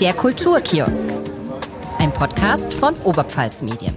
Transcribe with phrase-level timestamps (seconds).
[0.00, 1.08] Der Kulturkiosk.
[1.98, 3.96] Ein Podcast von Oberpfalz Medien.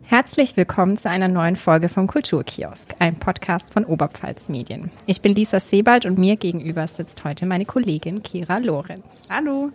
[0.00, 4.90] Herzlich willkommen zu einer neuen Folge vom Kulturkiosk, ein Podcast von Oberpfalz Medien.
[5.04, 9.28] Ich bin Lisa Sebald und mir gegenüber sitzt heute meine Kollegin Kira Lorenz.
[9.28, 9.70] Hallo.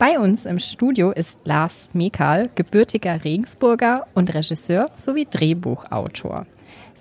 [0.00, 6.46] Bei uns im Studio ist Lars Mekal, gebürtiger Regensburger und Regisseur sowie Drehbuchautor.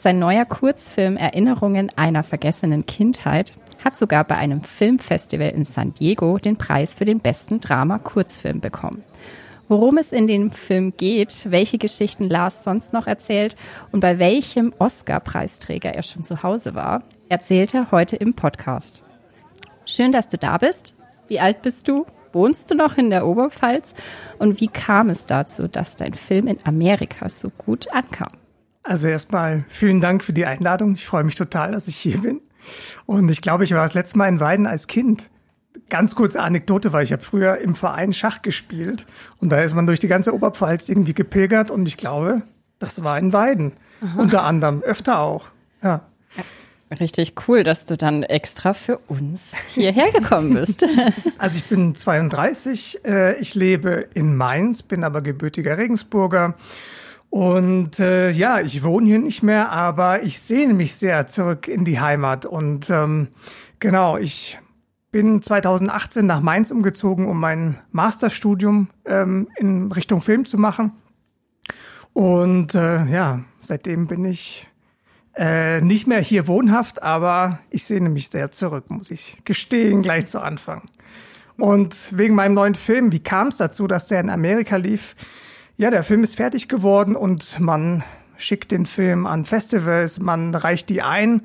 [0.02, 3.52] Sein neuer Kurzfilm Erinnerungen einer vergessenen Kindheit
[3.84, 9.04] hat sogar bei einem Filmfestival in San Diego den Preis für den besten Drama-Kurzfilm bekommen.
[9.68, 13.58] Worum es in dem Film geht, welche Geschichten Lars sonst noch erzählt
[13.92, 19.02] und bei welchem Oscar-Preisträger er schon zu Hause war, erzählt er heute im Podcast.
[19.84, 20.96] Schön, dass du da bist.
[21.28, 22.06] Wie alt bist du?
[22.32, 23.94] Wohnst du noch in der Oberpfalz?
[24.38, 28.39] Und wie kam es dazu, dass dein Film in Amerika so gut ankam?
[28.84, 30.94] Also erstmal vielen Dank für die Einladung.
[30.94, 32.42] Ich freue mich total, dass ich hier bin.
[33.06, 35.30] Und ich glaube, ich war das letzte Mal in Weiden als Kind.
[35.90, 39.06] Ganz kurze Anekdote, weil ich habe früher im Verein Schach gespielt
[39.40, 42.44] und da ist man durch die ganze Oberpfalz irgendwie gepilgert und ich glaube,
[42.80, 43.74] das war in Weiden.
[44.02, 44.20] Aha.
[44.20, 45.46] Unter anderem, öfter auch.
[45.84, 46.02] Ja.
[47.00, 50.86] Richtig cool, dass du dann extra für uns hierher gekommen bist.
[51.38, 56.56] Also ich bin 32, äh, ich lebe in Mainz, bin aber gebürtiger Regensburger
[57.30, 61.86] und äh, ja, ich wohne hier nicht mehr, aber ich sehne mich sehr zurück in
[61.86, 62.46] die Heimat.
[62.46, 63.28] Und ähm,
[63.80, 64.60] genau, ich
[65.12, 70.92] bin 2018 nach Mainz umgezogen, um mein Masterstudium ähm, in Richtung Film zu machen.
[72.14, 74.68] Und äh, ja, seitdem bin ich
[75.36, 80.26] äh, nicht mehr hier wohnhaft, aber ich sehne mich sehr zurück, muss ich gestehen, gleich
[80.26, 80.82] zu Anfang.
[81.58, 85.16] Und wegen meinem neuen Film, wie kam es dazu, dass der in Amerika lief?
[85.80, 88.04] Ja, der Film ist fertig geworden und man
[88.36, 91.44] schickt den Film an Festivals, man reicht die ein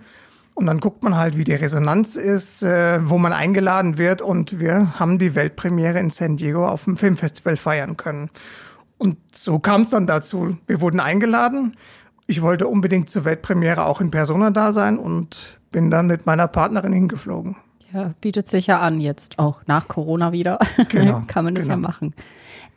[0.54, 4.58] und dann guckt man halt, wie die Resonanz ist, äh, wo man eingeladen wird und
[4.58, 8.28] wir haben die Weltpremiere in San Diego auf dem Filmfestival feiern können.
[8.98, 10.58] Und so kam es dann dazu.
[10.66, 11.76] Wir wurden eingeladen.
[12.26, 16.48] Ich wollte unbedingt zur Weltpremiere auch in Persona da sein und bin dann mit meiner
[16.48, 17.54] Partnerin hingeflogen.
[17.92, 20.58] Ja, bietet sich ja an jetzt auch nach Corona wieder.
[20.88, 21.74] Genau, Kann man das genau.
[21.76, 22.14] ja machen.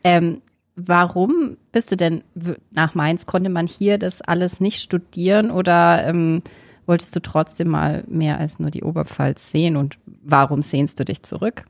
[0.04, 0.42] Ähm,
[0.80, 2.24] Warum bist du denn
[2.70, 3.26] nach Mainz?
[3.26, 6.44] Konnte man hier das alles nicht studieren oder ähm,
[6.86, 9.76] wolltest du trotzdem mal mehr als nur die Oberpfalz sehen?
[9.76, 11.66] Und warum sehnst du dich zurück?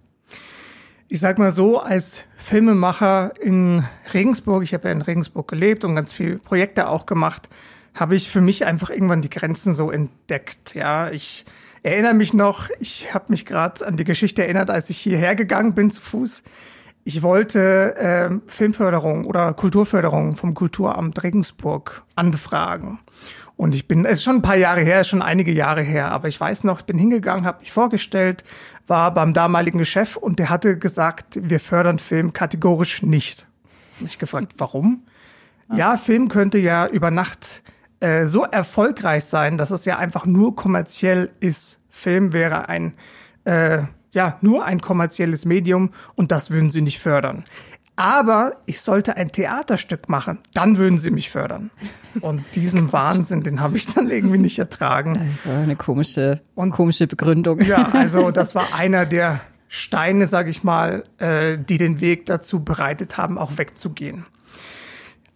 [1.08, 5.96] Ich sag mal so, als Filmemacher in Regensburg, ich habe ja in Regensburg gelebt und
[5.96, 7.48] ganz viele Projekte auch gemacht,
[7.94, 10.76] habe ich für mich einfach irgendwann die Grenzen so entdeckt.
[10.76, 11.46] Ja, ich
[11.82, 15.76] erinnere mich noch, ich habe mich gerade an die Geschichte erinnert, als ich hierher gegangen
[15.76, 16.44] bin zu Fuß
[17.08, 23.00] ich wollte äh, Filmförderung oder Kulturförderung vom Kulturamt Regensburg anfragen.
[23.56, 26.28] Und ich bin, es ist schon ein paar Jahre her, schon einige Jahre her, aber
[26.28, 28.44] ich weiß noch, ich bin hingegangen, habe mich vorgestellt,
[28.88, 33.48] war beim damaligen Chef und der hatte gesagt, wir fördern Film kategorisch nicht.
[34.02, 35.04] Und ich gefragt, warum?
[35.74, 37.64] Ja, Film könnte ja über Nacht
[38.02, 41.80] äh, so erfolgreich sein, dass es ja einfach nur kommerziell ist.
[41.90, 42.96] Film wäre ein
[43.46, 43.84] äh,
[44.18, 47.46] ja, nur ein kommerzielles Medium und das würden sie nicht fördern.
[47.96, 51.70] Aber ich sollte ein Theaterstück machen, dann würden sie mich fördern.
[52.22, 55.36] Und diesen Wahnsinn, den habe ich dann irgendwie nicht ertragen.
[55.44, 57.62] Also eine komische, und, komische Begründung.
[57.62, 62.64] Ja, also das war einer der Steine, sage ich mal, äh, die den Weg dazu
[62.64, 64.26] bereitet haben, auch wegzugehen.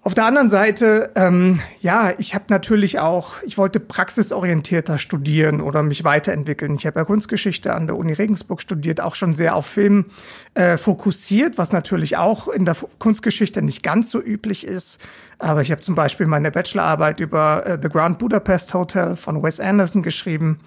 [0.03, 5.84] Auf der anderen Seite, ähm, ja, ich habe natürlich auch, ich wollte praxisorientierter studieren oder
[5.84, 6.73] mich weiterentwickeln.
[6.73, 10.06] Ich habe ja Kunstgeschichte an der Uni Regensburg studiert, auch schon sehr auf Film
[10.56, 15.00] äh, fokussiert, was natürlich auch in der Kunstgeschichte nicht ganz so üblich ist.
[15.38, 19.59] Aber ich habe zum Beispiel meine Bachelorarbeit über äh, The Grand Budapest Hotel von Wes
[19.59, 20.62] Anderson geschrieben.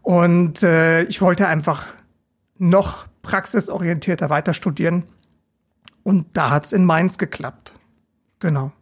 [0.00, 1.88] Und äh, ich wollte einfach
[2.56, 5.02] noch praxisorientierter weiter studieren.
[6.02, 7.74] Und da hat's in Mainz geklappt.
[8.40, 8.72] Genau.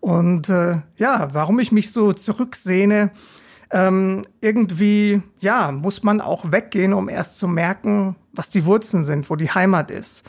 [0.00, 3.10] Und äh, ja, warum ich mich so zurücksehne,
[3.70, 9.28] ähm, irgendwie, ja, muss man auch weggehen, um erst zu merken, was die Wurzeln sind,
[9.30, 10.22] wo die Heimat ist.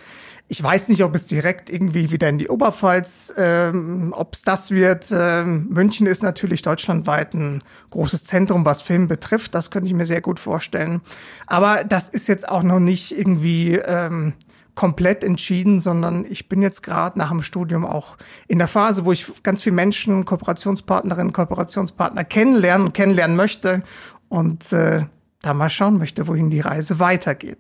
[0.50, 4.72] Ich weiß nicht, ob es direkt irgendwie wieder in die Oberpfalz, ähm, ob es das
[4.72, 5.08] wird.
[5.12, 9.54] Ähm, München ist natürlich deutschlandweit ein großes Zentrum, was Film betrifft.
[9.54, 11.02] Das könnte ich mir sehr gut vorstellen.
[11.48, 14.34] Aber das ist jetzt auch noch nicht irgendwie ähm,
[14.78, 18.16] komplett entschieden, sondern ich bin jetzt gerade nach dem Studium auch
[18.48, 23.82] in der Phase, wo ich ganz viele Menschen, Kooperationspartnerinnen, Kooperationspartner kennenlernen und kennenlernen möchte
[24.30, 25.06] und äh,
[25.42, 27.58] da mal schauen möchte, wohin die Reise weitergeht.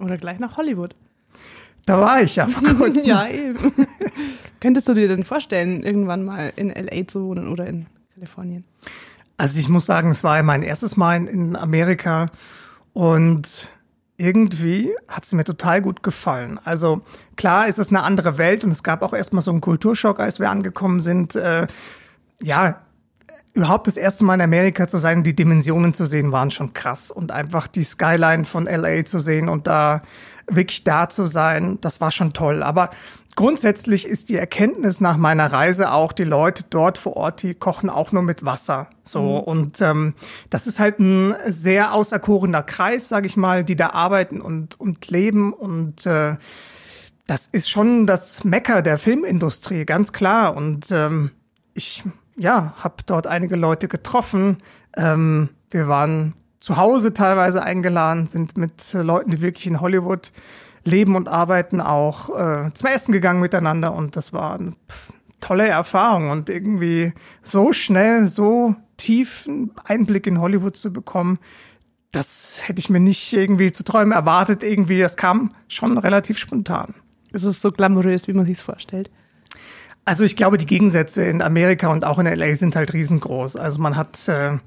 [0.00, 0.96] Oder gleich nach Hollywood.
[1.86, 3.06] Da war ich ja vor kurzem.
[3.06, 3.72] ja, eben.
[4.60, 8.64] Könntest du dir denn vorstellen, irgendwann mal in LA zu wohnen oder in Kalifornien?
[9.36, 12.32] Also ich muss sagen, es war mein erstes Mal in Amerika
[12.92, 13.68] und
[14.20, 16.60] irgendwie hat es mir total gut gefallen.
[16.62, 17.00] Also
[17.36, 20.38] klar ist es eine andere Welt und es gab auch erstmal so einen Kulturschock, als
[20.38, 21.34] wir angekommen sind.
[21.34, 21.66] Äh,
[22.42, 22.76] ja,
[23.54, 27.10] überhaupt das erste Mal in Amerika zu sein, die Dimensionen zu sehen, waren schon krass.
[27.10, 30.02] Und einfach die Skyline von LA zu sehen und da
[30.46, 32.62] wirklich da zu sein, das war schon toll.
[32.62, 32.90] Aber
[33.36, 37.90] grundsätzlich ist die Erkenntnis nach meiner Reise auch, die Leute dort vor Ort, die kochen
[37.90, 38.88] auch nur mit Wasser.
[39.04, 39.40] So mhm.
[39.40, 40.14] und ähm,
[40.50, 45.08] das ist halt ein sehr auserkorener Kreis, sage ich mal, die da arbeiten und und
[45.08, 46.36] leben und äh,
[47.30, 50.56] das ist schon das Mecker der Filmindustrie, ganz klar.
[50.56, 51.30] Und ähm,
[51.74, 52.02] ich
[52.36, 54.56] ja, habe dort einige Leute getroffen.
[54.96, 60.32] Ähm, wir waren zu Hause teilweise eingeladen, sind mit Leuten, die wirklich in Hollywood
[60.90, 64.74] leben und arbeiten, auch äh, zum Essen gegangen miteinander und das war eine
[65.40, 71.38] tolle Erfahrung und irgendwie so schnell, so tief einen Einblick in Hollywood zu bekommen,
[72.12, 74.62] das hätte ich mir nicht irgendwie zu träumen erwartet.
[74.62, 76.94] Irgendwie, das kam schon relativ spontan.
[77.32, 79.10] Es ist so glamourös, wie man sich vorstellt.
[80.04, 83.56] Also ich glaube, die Gegensätze in Amerika und auch in LA sind halt riesengroß.
[83.56, 84.58] Also man hat äh,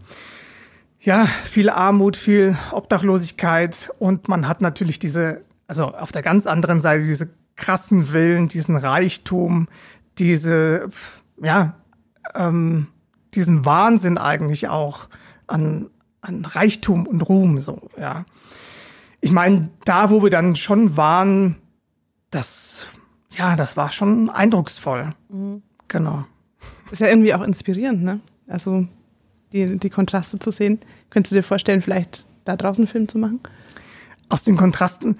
[1.01, 5.41] ja viel Armut, viel Obdachlosigkeit und man hat natürlich diese
[5.73, 9.67] also auf der ganz anderen Seite diese krassen Willen, diesen Reichtum,
[10.19, 10.89] diese,
[11.41, 11.75] ja,
[12.35, 12.87] ähm,
[13.33, 15.07] diesen Wahnsinn eigentlich auch
[15.47, 15.89] an,
[16.21, 18.25] an Reichtum und Ruhm, so, ja.
[19.19, 21.55] Ich meine, da, wo wir dann schon waren,
[22.29, 22.85] das,
[23.31, 25.13] ja, das war schon eindrucksvoll.
[25.29, 25.63] Mhm.
[25.87, 26.25] Genau.
[26.91, 28.19] Ist ja irgendwie auch inspirierend, ne?
[28.47, 28.87] Also,
[29.53, 30.79] die, die Kontraste zu sehen.
[31.09, 33.39] Könntest du dir vorstellen, vielleicht da draußen einen Film zu machen?
[34.33, 35.17] Aus den Kontrasten.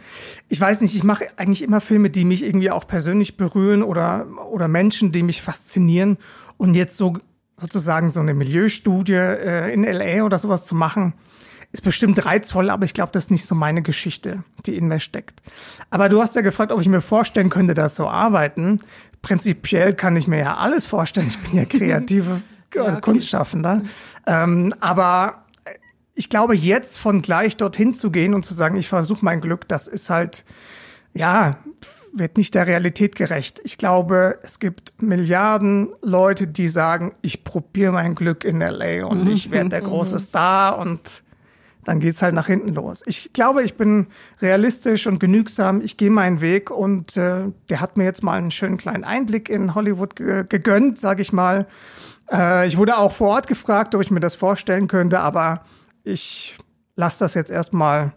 [0.50, 4.26] Ich weiß nicht, ich mache eigentlich immer Filme, die mich irgendwie auch persönlich berühren oder,
[4.50, 6.18] oder Menschen, die mich faszinieren.
[6.58, 7.18] Und jetzt so
[7.58, 11.14] sozusagen so eine Milieustudie äh, in LA oder sowas zu machen,
[11.72, 15.00] ist bestimmt reizvoll, aber ich glaube, das ist nicht so meine Geschichte, die in mir
[15.00, 15.42] steckt.
[15.92, 18.80] Aber du hast ja gefragt, ob ich mir vorstellen könnte, da zu arbeiten.
[19.22, 21.28] Prinzipiell kann ich mir ja alles vorstellen.
[21.28, 22.42] Ich bin ja kreative
[22.74, 23.02] ja, okay.
[23.02, 23.84] Kunstschaffender.
[24.26, 25.43] Ähm, aber
[26.16, 29.68] ich glaube, jetzt von gleich dorthin zu gehen und zu sagen, ich versuche mein Glück,
[29.68, 30.46] das ist halt,
[31.14, 31.58] ja,
[32.14, 33.60] wird nicht der Realität gerecht.
[33.64, 39.28] Ich glaube, es gibt Milliarden Leute, die sagen, ich probiere mein Glück in LA und
[39.28, 41.24] ich werde der große Star und
[41.86, 43.02] dann geht's halt nach hinten los.
[43.06, 44.08] Ich glaube, ich bin
[44.42, 45.82] realistisch und genügsam.
[45.82, 49.50] Ich gehe meinen Weg und äh, der hat mir jetzt mal einen schönen kleinen Einblick
[49.50, 51.66] in Hollywood ge gegönnt, sage ich mal.
[52.32, 55.62] Äh, ich wurde auch vor Ort gefragt, ob ich mir das vorstellen könnte, aber
[56.04, 56.56] ich
[56.96, 58.14] lasse das jetzt erstmal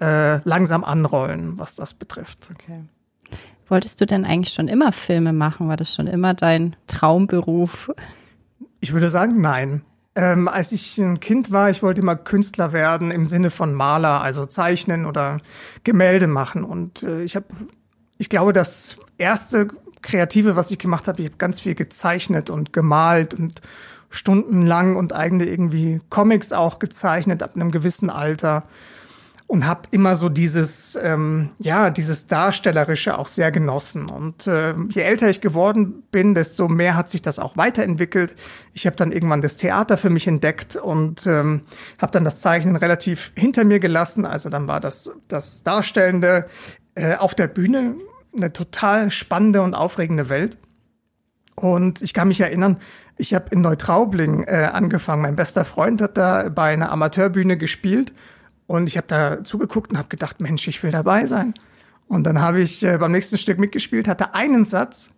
[0.00, 2.50] äh, langsam anrollen, was das betrifft.
[2.52, 2.84] Okay.
[3.68, 5.68] Wolltest du denn eigentlich schon immer Filme machen?
[5.68, 7.90] War das schon immer dein Traumberuf?
[8.80, 9.82] Ich würde sagen, nein.
[10.16, 14.22] Ähm, als ich ein Kind war, ich wollte immer Künstler werden im Sinne von Maler,
[14.22, 15.40] also zeichnen oder
[15.84, 16.64] Gemälde machen.
[16.64, 17.46] Und äh, ich habe,
[18.18, 19.68] ich glaube, das erste
[20.02, 23.60] Kreative, was ich gemacht habe, ich habe ganz viel gezeichnet und gemalt und
[24.10, 28.64] stundenlang und eigene irgendwie Comics auch gezeichnet ab einem gewissen Alter
[29.50, 34.08] und habe immer so dieses ähm, ja dieses darstellerische auch sehr genossen.
[34.08, 38.36] Und äh, je älter ich geworden bin desto mehr hat sich das auch weiterentwickelt.
[38.74, 41.62] Ich habe dann irgendwann das Theater für mich entdeckt und ähm,
[41.98, 44.24] habe dann das Zeichnen relativ hinter mir gelassen.
[44.24, 46.46] Also dann war das das Darstellende
[46.94, 47.96] äh, auf der Bühne
[48.36, 50.58] eine total spannende und aufregende Welt.
[51.56, 52.78] Und ich kann mich erinnern
[53.20, 55.22] ich habe in Neutraubling äh, angefangen.
[55.22, 58.12] Mein bester Freund hat da bei einer Amateurbühne gespielt
[58.66, 61.54] und ich habe da zugeguckt und habe gedacht, Mensch, ich will dabei sein.
[62.08, 65.10] Und dann habe ich äh, beim nächsten Stück mitgespielt, hatte einen Satz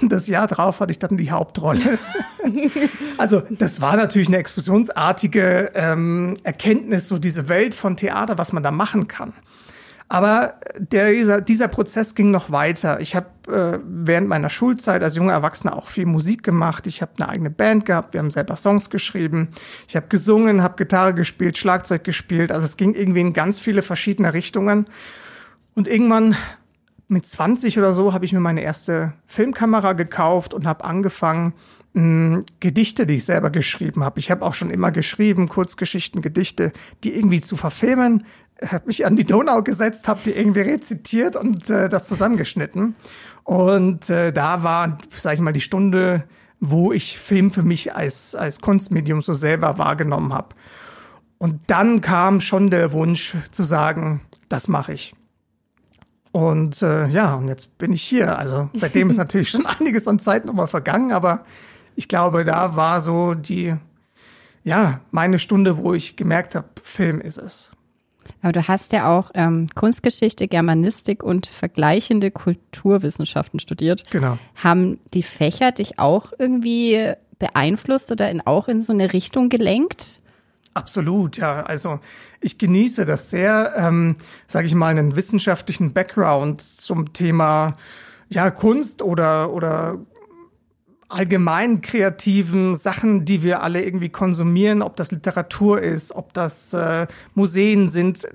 [0.00, 1.98] und das Jahr drauf hatte ich dann die Hauptrolle.
[3.18, 8.62] also das war natürlich eine explosionsartige ähm, Erkenntnis, so diese Welt von Theater, was man
[8.62, 9.32] da machen kann.
[10.12, 12.98] Aber der, dieser, dieser Prozess ging noch weiter.
[13.00, 16.88] Ich habe äh, während meiner Schulzeit als junger Erwachsener auch viel Musik gemacht.
[16.88, 19.50] Ich habe eine eigene Band gehabt, wir haben selber Songs geschrieben.
[19.86, 22.50] Ich habe gesungen, habe Gitarre gespielt, Schlagzeug gespielt.
[22.50, 24.86] Also es ging irgendwie in ganz viele verschiedene Richtungen.
[25.76, 26.36] Und irgendwann
[27.06, 31.54] mit 20 oder so habe ich mir meine erste Filmkamera gekauft und habe angefangen,
[31.92, 34.18] mh, Gedichte, die ich selber geschrieben habe.
[34.18, 36.72] Ich habe auch schon immer geschrieben, Kurzgeschichten, Gedichte,
[37.04, 38.24] die irgendwie zu verfilmen,
[38.66, 42.94] habe mich an die Donau gesetzt, habe die irgendwie rezitiert und äh, das zusammengeschnitten.
[43.44, 46.24] Und äh, da war, sag ich mal, die Stunde,
[46.60, 50.54] wo ich Film für mich als, als Kunstmedium so selber wahrgenommen habe.
[51.38, 55.14] Und dann kam schon der Wunsch zu sagen, das mache ich.
[56.32, 58.38] Und äh, ja, und jetzt bin ich hier.
[58.38, 61.44] Also seitdem ist natürlich schon einiges an Zeit nochmal vergangen, aber
[61.96, 63.74] ich glaube, da war so die,
[64.62, 67.70] ja, meine Stunde, wo ich gemerkt habe, Film ist es.
[68.42, 74.10] Aber du hast ja auch ähm, Kunstgeschichte, Germanistik und vergleichende Kulturwissenschaften studiert.
[74.10, 74.38] Genau.
[74.56, 80.20] Haben die Fächer dich auch irgendwie beeinflusst oder in, auch in so eine Richtung gelenkt?
[80.74, 81.62] Absolut, ja.
[81.62, 81.98] Also
[82.40, 87.76] ich genieße das sehr, ähm, sage ich mal, einen wissenschaftlichen Background zum Thema
[88.28, 89.98] ja Kunst oder oder
[91.10, 97.06] allgemein kreativen Sachen, die wir alle irgendwie konsumieren, ob das Literatur ist, ob das äh,
[97.34, 98.28] Museen sind.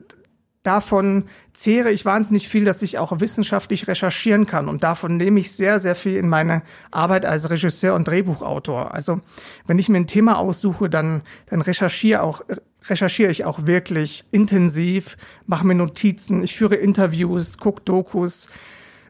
[0.64, 4.68] Davon zehre ich wahnsinnig viel, dass ich auch wissenschaftlich recherchieren kann.
[4.68, 8.94] Und davon nehme ich sehr, sehr viel in meine Arbeit als Regisseur und Drehbuchautor.
[8.94, 9.22] Also
[9.68, 12.42] wenn ich mir ein Thema aussuche, dann, dann recherchiere auch
[12.90, 15.18] recherchiere ich auch wirklich intensiv,
[15.48, 18.48] mache mir Notizen, ich führe Interviews, gucke Dokus,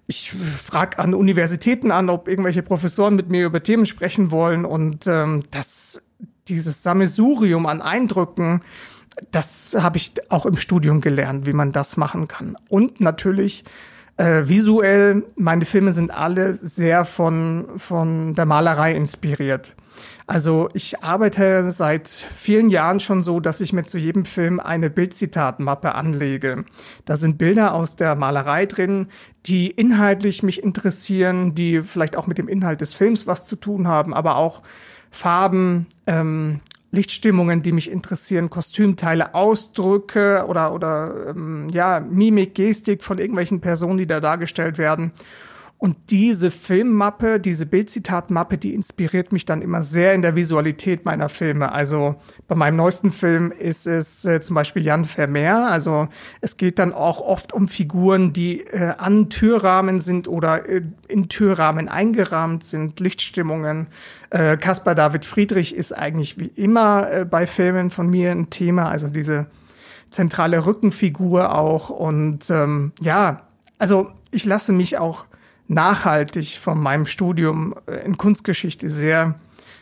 [0.07, 5.07] ich frage an Universitäten an, ob irgendwelche Professoren mit mir über Themen sprechen wollen und
[5.07, 6.01] ähm, das,
[6.47, 8.61] dieses Sammelsurium an Eindrücken,
[9.31, 12.57] das habe ich auch im Studium gelernt, wie man das machen kann.
[12.69, 13.63] Und natürlich
[14.17, 19.75] äh, visuell, meine Filme sind alle sehr von, von der Malerei inspiriert.
[20.27, 24.89] Also ich arbeite seit vielen Jahren schon so, dass ich mir zu jedem Film eine
[24.89, 26.65] Bildzitatmappe anlege.
[27.05, 29.07] Da sind Bilder aus der Malerei drin,
[29.45, 33.87] die inhaltlich mich interessieren, die vielleicht auch mit dem Inhalt des Films was zu tun
[33.87, 34.63] haben, aber auch
[35.11, 36.59] Farben, ähm,
[36.95, 43.97] Lichtstimmungen, die mich interessieren, Kostümteile, Ausdrücke oder, oder ähm, ja, Mimik, Gestik von irgendwelchen Personen,
[43.97, 45.11] die da dargestellt werden.
[45.77, 51.27] Und diese Filmmappe, diese Bildzitatmappe, die inspiriert mich dann immer sehr in der Visualität meiner
[51.27, 51.73] Filme.
[51.73, 52.15] Also
[52.47, 55.67] bei meinem neuesten Film ist es äh, zum Beispiel Jan Vermeer.
[55.67, 56.07] Also
[56.39, 61.27] es geht dann auch oft um Figuren, die äh, an Türrahmen sind oder äh, in
[61.27, 63.87] Türrahmen eingerahmt sind, Lichtstimmungen.
[64.29, 68.89] Äh, Caspar David Friedrich ist eigentlich wie immer äh, bei Filmen von mir ein Thema.
[68.89, 69.47] Also diese
[70.09, 71.89] zentrale Rückenfigur auch.
[71.89, 73.41] Und ähm, ja,
[73.77, 75.25] also ich lasse mich auch
[75.67, 79.35] nachhaltig von meinem Studium äh, in Kunstgeschichte sehr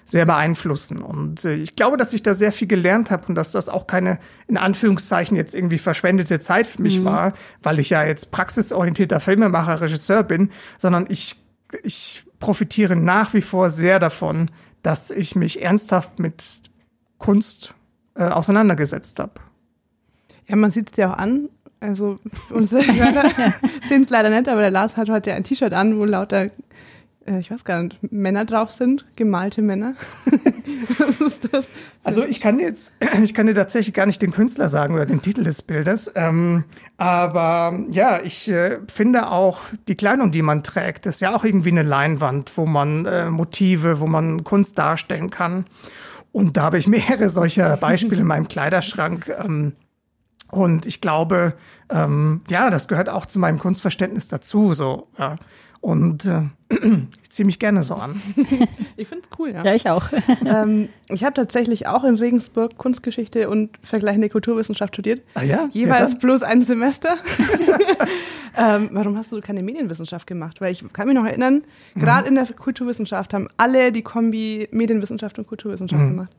[0.06, 1.02] sehr beeinflussen.
[1.02, 3.88] Und äh, ich glaube, dass ich da sehr viel gelernt habe und dass das auch
[3.88, 7.06] keine, in Anführungszeichen, jetzt irgendwie verschwendete Zeit für mich mhm.
[7.06, 11.42] war, weil ich ja jetzt praxisorientierter Filmemacher, Regisseur bin, sondern ich,
[11.84, 16.44] ich profitiere nach wie vor sehr davon, dass ich mich ernsthaft mit
[17.18, 17.74] Kunst
[18.16, 19.34] äh, auseinandergesetzt habe.
[20.48, 21.50] Ja, man sieht es dir auch an.
[21.84, 22.18] Also
[22.50, 23.30] unsere Hörer
[23.90, 26.46] sehen es leider nicht, aber der Lars hat heute ein T-Shirt an, wo lauter,
[27.26, 29.96] äh, ich weiß gar nicht, Männer drauf sind, gemalte Männer.
[30.98, 31.70] Was ist das?
[32.02, 35.22] Also ich kann jetzt, ich kann dir tatsächlich gar nicht den Künstler sagen oder den
[35.22, 36.10] Titel des Bildes.
[36.16, 36.64] Ähm,
[36.96, 39.60] aber ja, ich äh, finde auch
[39.90, 44.00] die Kleidung, die man trägt, ist ja auch irgendwie eine Leinwand, wo man äh, Motive,
[44.00, 45.66] wo man Kunst darstellen kann.
[46.32, 49.30] Und da habe ich mehrere solcher Beispiele in meinem Kleiderschrank.
[49.44, 49.74] Ähm,
[50.52, 51.54] und ich glaube,
[51.90, 54.74] ähm, ja, das gehört auch zu meinem Kunstverständnis dazu.
[54.74, 55.38] So, ja.
[55.84, 56.44] Und äh,
[57.24, 58.22] ich ziehe mich gerne so an.
[58.96, 59.66] ich finde es cool, ja.
[59.66, 60.06] Ja, ich auch.
[60.46, 65.24] ähm, ich habe tatsächlich auch in Regensburg Kunstgeschichte und vergleichende Kulturwissenschaft studiert.
[65.34, 65.68] Ah ja?
[65.74, 67.18] Jeweils ja, bloß ein Semester.
[68.58, 70.62] ähm, warum hast du keine Medienwissenschaft gemacht?
[70.62, 71.64] Weil ich kann mich noch erinnern,
[71.96, 72.00] mhm.
[72.00, 76.10] gerade in der Kulturwissenschaft haben alle die Kombi Medienwissenschaft und Kulturwissenschaft mhm.
[76.12, 76.32] gemacht.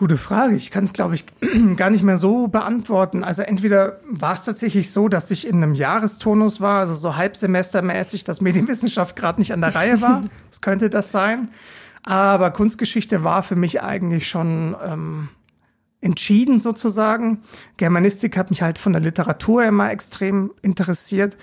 [0.00, 0.56] Gute Frage.
[0.56, 1.26] Ich kann es, glaube ich,
[1.76, 3.22] gar nicht mehr so beantworten.
[3.22, 8.24] Also entweder war es tatsächlich so, dass ich in einem Jahrestonus war, also so halbsemestermäßig,
[8.24, 10.24] dass Medienwissenschaft gerade nicht an der Reihe war.
[10.48, 11.50] Das könnte das sein.
[12.02, 15.28] Aber Kunstgeschichte war für mich eigentlich schon ähm,
[16.00, 17.42] entschieden sozusagen.
[17.76, 21.36] Germanistik hat mich halt von der Literatur immer extrem interessiert.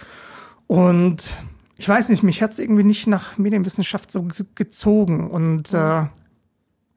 [0.66, 1.30] Und
[1.76, 5.30] ich weiß nicht, mich hat es irgendwie nicht nach Medienwissenschaft so gezogen.
[5.30, 6.06] Und äh,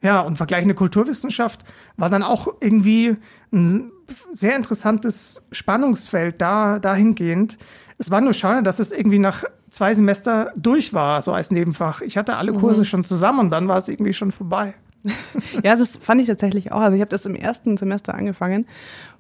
[0.03, 1.65] ja, und vergleichende Kulturwissenschaft
[1.97, 3.17] war dann auch irgendwie
[3.53, 3.93] ein
[4.33, 7.59] sehr interessantes Spannungsfeld da, dahingehend.
[7.99, 12.01] Es war nur schade, dass es irgendwie nach zwei Semester durch war, so als Nebenfach.
[12.01, 12.87] Ich hatte alle Kurse mhm.
[12.87, 14.75] schon zusammen und dann war es irgendwie schon vorbei.
[15.65, 16.81] ja, das fand ich tatsächlich auch.
[16.81, 18.67] Also ich habe das im ersten Semester angefangen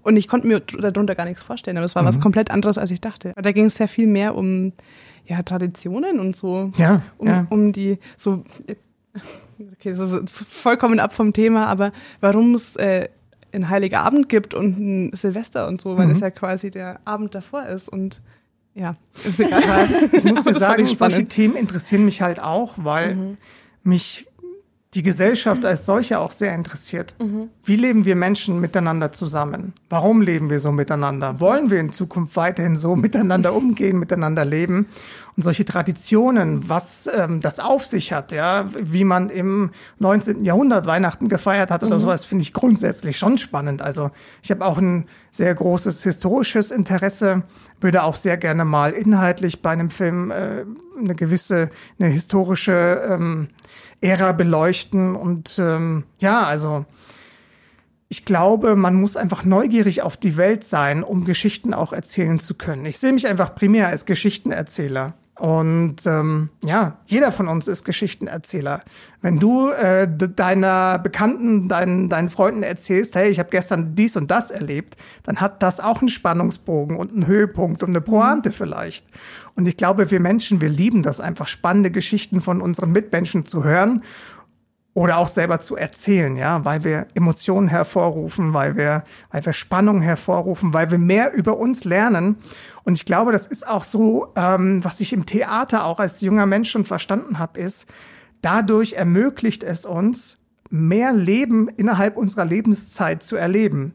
[0.03, 2.09] und ich konnte mir darunter gar nichts vorstellen, aber es war mhm.
[2.09, 3.33] was komplett anderes, als ich dachte.
[3.37, 4.73] Da ging es sehr viel mehr um
[5.27, 6.71] ja, Traditionen und so.
[6.77, 7.47] Ja, um, ja.
[7.51, 8.45] um die so
[9.73, 13.09] okay, das ist vollkommen ab vom Thema, aber warum es äh,
[13.53, 16.11] ein Heiliger Abend gibt und ein Silvester und so, weil mhm.
[16.11, 18.21] das ja quasi der Abend davor ist und
[18.75, 19.89] ja, ist egal.
[20.13, 23.37] ich muss dir sagen, solche Themen interessieren mich halt auch, weil mhm.
[23.83, 24.27] mich
[24.95, 27.15] die Gesellschaft als solche auch sehr interessiert.
[27.23, 27.49] Mhm.
[27.63, 29.73] Wie leben wir Menschen miteinander zusammen?
[29.89, 31.39] Warum leben wir so miteinander?
[31.39, 34.87] Wollen wir in Zukunft weiterhin so miteinander umgehen, miteinander leben?
[35.41, 40.45] und solche Traditionen, was ähm, das auf sich hat, ja, wie man im 19.
[40.45, 42.01] Jahrhundert Weihnachten gefeiert hat oder mhm.
[42.01, 43.81] sowas, finde ich grundsätzlich schon spannend.
[43.81, 44.11] Also
[44.43, 47.45] ich habe auch ein sehr großes historisches Interesse,
[47.81, 50.65] würde auch sehr gerne mal inhaltlich bei einem Film äh,
[50.99, 53.49] eine gewisse, eine historische ähm,
[54.01, 56.87] Ära beleuchten und ähm, ja, also
[58.09, 62.55] ich glaube, man muss einfach neugierig auf die Welt sein, um Geschichten auch erzählen zu
[62.55, 62.85] können.
[62.87, 65.15] Ich sehe mich einfach primär als Geschichtenerzähler.
[65.41, 68.83] Und ähm, ja, jeder von uns ist Geschichtenerzähler.
[69.23, 74.31] Wenn du äh, deiner Bekannten, deinen, deinen Freunden erzählst, hey, ich habe gestern dies und
[74.31, 79.07] das erlebt, dann hat das auch einen Spannungsbogen und einen Höhepunkt und eine Pointe vielleicht.
[79.57, 83.65] Und ich glaube, wir Menschen, wir lieben das einfach, spannende Geschichten von unseren Mitmenschen zu
[83.65, 84.03] hören
[84.93, 90.03] oder auch selber zu erzählen, ja, weil wir Emotionen hervorrufen, weil wir, weil wir Spannung
[90.03, 92.37] hervorrufen, weil wir mehr über uns lernen.
[92.85, 96.47] Und ich glaube, das ist auch so, ähm, was ich im Theater auch als junger
[96.47, 97.87] Mensch schon verstanden habe, ist,
[98.43, 100.39] dadurch ermöglicht es uns,
[100.71, 103.95] mehr Leben innerhalb unserer Lebenszeit zu erleben.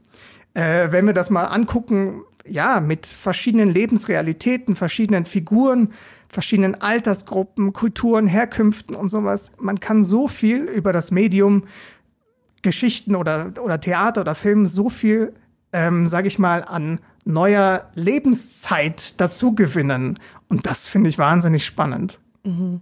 [0.54, 5.94] Äh, wenn wir das mal angucken, ja, mit verschiedenen Lebensrealitäten, verschiedenen Figuren,
[6.30, 9.52] verschiedenen Altersgruppen, Kulturen, Herkünften und sowas.
[9.58, 11.64] Man kann so viel über das Medium
[12.62, 15.34] Geschichten oder, oder Theater oder Film so viel,
[15.76, 20.18] ähm, sage ich mal, an neuer Lebenszeit dazu gewinnen.
[20.48, 22.18] Und das finde ich wahnsinnig spannend.
[22.46, 22.80] Mhm.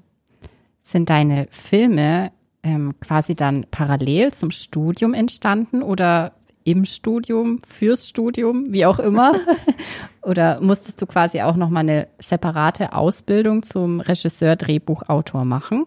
[0.80, 2.32] Sind deine Filme
[2.62, 6.34] ähm, quasi dann parallel zum Studium entstanden oder
[6.66, 9.34] im Studium, fürs Studium, wie auch immer?
[10.22, 15.86] Oder musstest du quasi auch nochmal eine separate Ausbildung zum Regisseur, Drehbuchautor machen?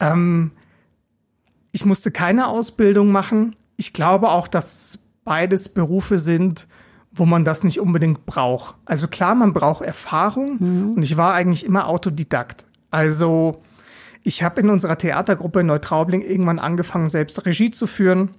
[0.00, 0.50] Ähm,
[1.72, 3.56] ich musste keine Ausbildung machen.
[3.78, 6.66] Ich glaube auch, dass beides Berufe sind,
[7.12, 8.76] wo man das nicht unbedingt braucht.
[8.84, 10.92] Also klar, man braucht Erfahrung mhm.
[10.96, 12.66] und ich war eigentlich immer Autodidakt.
[12.90, 13.62] Also
[14.22, 18.30] ich habe in unserer Theatergruppe in Neutraubling irgendwann angefangen, selbst Regie zu führen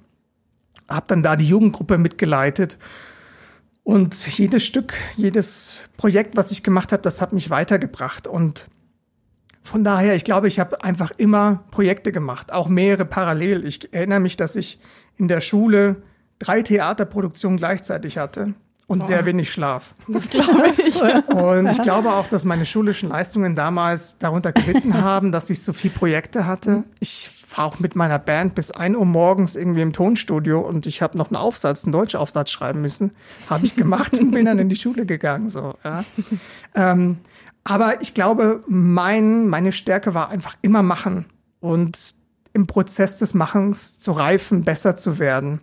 [0.87, 2.77] habe dann da die Jugendgruppe mitgeleitet.
[3.83, 8.27] Und jedes Stück, jedes Projekt, was ich gemacht habe, das hat mich weitergebracht.
[8.27, 8.67] Und
[9.61, 13.65] von daher, ich glaube, ich habe einfach immer Projekte gemacht, auch mehrere parallel.
[13.65, 14.79] Ich erinnere mich, dass ich
[15.17, 15.97] in der Schule
[16.39, 18.53] drei Theaterproduktionen gleichzeitig hatte
[18.87, 19.07] und Boah.
[19.07, 19.95] sehr wenig Schlaf.
[20.07, 21.01] Das glaube ich.
[21.27, 25.73] und ich glaube auch, dass meine schulischen Leistungen damals darunter gelitten haben, dass ich so
[25.73, 26.83] viele Projekte hatte.
[26.99, 31.01] Ich war auch mit meiner Band bis ein Uhr morgens irgendwie im Tonstudio und ich
[31.01, 33.11] habe noch einen Aufsatz, einen Deutschaufsatz schreiben müssen.
[33.49, 35.49] Habe ich gemacht und bin dann in die Schule gegangen.
[35.49, 36.03] So, ja.
[36.75, 37.17] ähm,
[37.63, 41.25] aber ich glaube, mein, meine Stärke war einfach immer machen
[41.61, 42.13] und
[42.55, 45.61] im Prozess des Machens zu reifen, besser zu werden.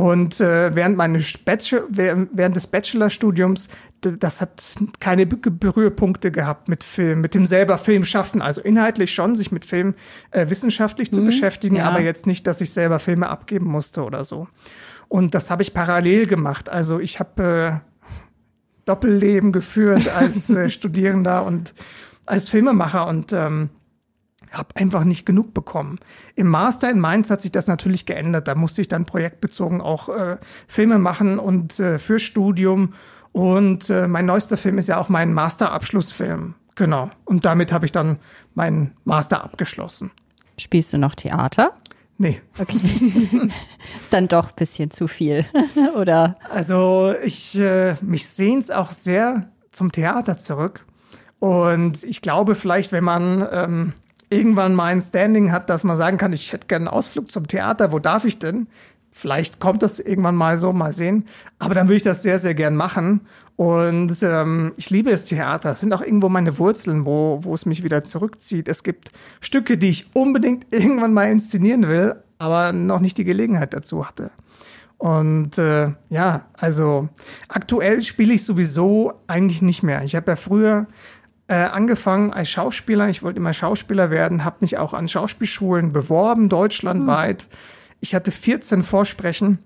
[0.00, 3.68] Und äh, während, meines Bachelor, während des Bachelorstudiums,
[4.00, 8.40] das hat keine Berührpunkte gehabt mit Film, mit dem selber Film schaffen.
[8.40, 9.94] Also inhaltlich schon, sich mit Film
[10.30, 11.84] äh, wissenschaftlich zu mhm, beschäftigen, ja.
[11.84, 14.48] aber jetzt nicht, dass ich selber Filme abgeben musste oder so.
[15.08, 16.70] Und das habe ich parallel gemacht.
[16.70, 17.90] Also ich habe äh,
[18.86, 21.74] Doppelleben geführt als äh, Studierender und
[22.24, 23.68] als Filmemacher und ähm,
[24.52, 25.98] habe einfach nicht genug bekommen.
[26.34, 28.48] Im Master in Mainz hat sich das natürlich geändert.
[28.48, 32.94] Da musste ich dann projektbezogen auch äh, Filme machen und äh, für Studium.
[33.32, 36.54] Und äh, mein neuester Film ist ja auch mein Masterabschlussfilm.
[36.74, 37.10] Genau.
[37.24, 38.18] Und damit habe ich dann
[38.54, 40.10] meinen Master abgeschlossen.
[40.58, 41.72] Spielst du noch Theater?
[42.18, 42.42] Nee.
[42.58, 42.78] Okay.
[44.00, 45.46] ist dann doch ein bisschen zu viel,
[45.96, 46.36] oder?
[46.50, 50.84] Also ich, äh, mich sehnt auch sehr zum Theater zurück.
[51.38, 53.92] Und ich glaube vielleicht, wenn man ähm,
[54.30, 57.46] irgendwann mal ein Standing hat, dass man sagen kann, ich hätte gerne einen Ausflug zum
[57.48, 58.68] Theater, wo darf ich denn?
[59.10, 61.26] Vielleicht kommt das irgendwann mal so, mal sehen.
[61.58, 63.22] Aber dann würde ich das sehr, sehr gern machen.
[63.56, 65.72] Und ähm, ich liebe das Theater.
[65.72, 68.68] Es sind auch irgendwo meine Wurzeln, wo, wo es mich wieder zurückzieht.
[68.68, 73.74] Es gibt Stücke, die ich unbedingt irgendwann mal inszenieren will, aber noch nicht die Gelegenheit
[73.74, 74.30] dazu hatte.
[74.96, 77.08] Und äh, ja, also
[77.48, 80.04] aktuell spiele ich sowieso eigentlich nicht mehr.
[80.04, 80.86] Ich habe ja früher
[81.50, 83.08] äh, angefangen als Schauspieler.
[83.08, 87.48] Ich wollte immer Schauspieler werden, habe mich auch an Schauspielschulen beworben, deutschlandweit.
[87.50, 87.56] Mhm.
[87.98, 89.58] Ich hatte 14 Vorsprechen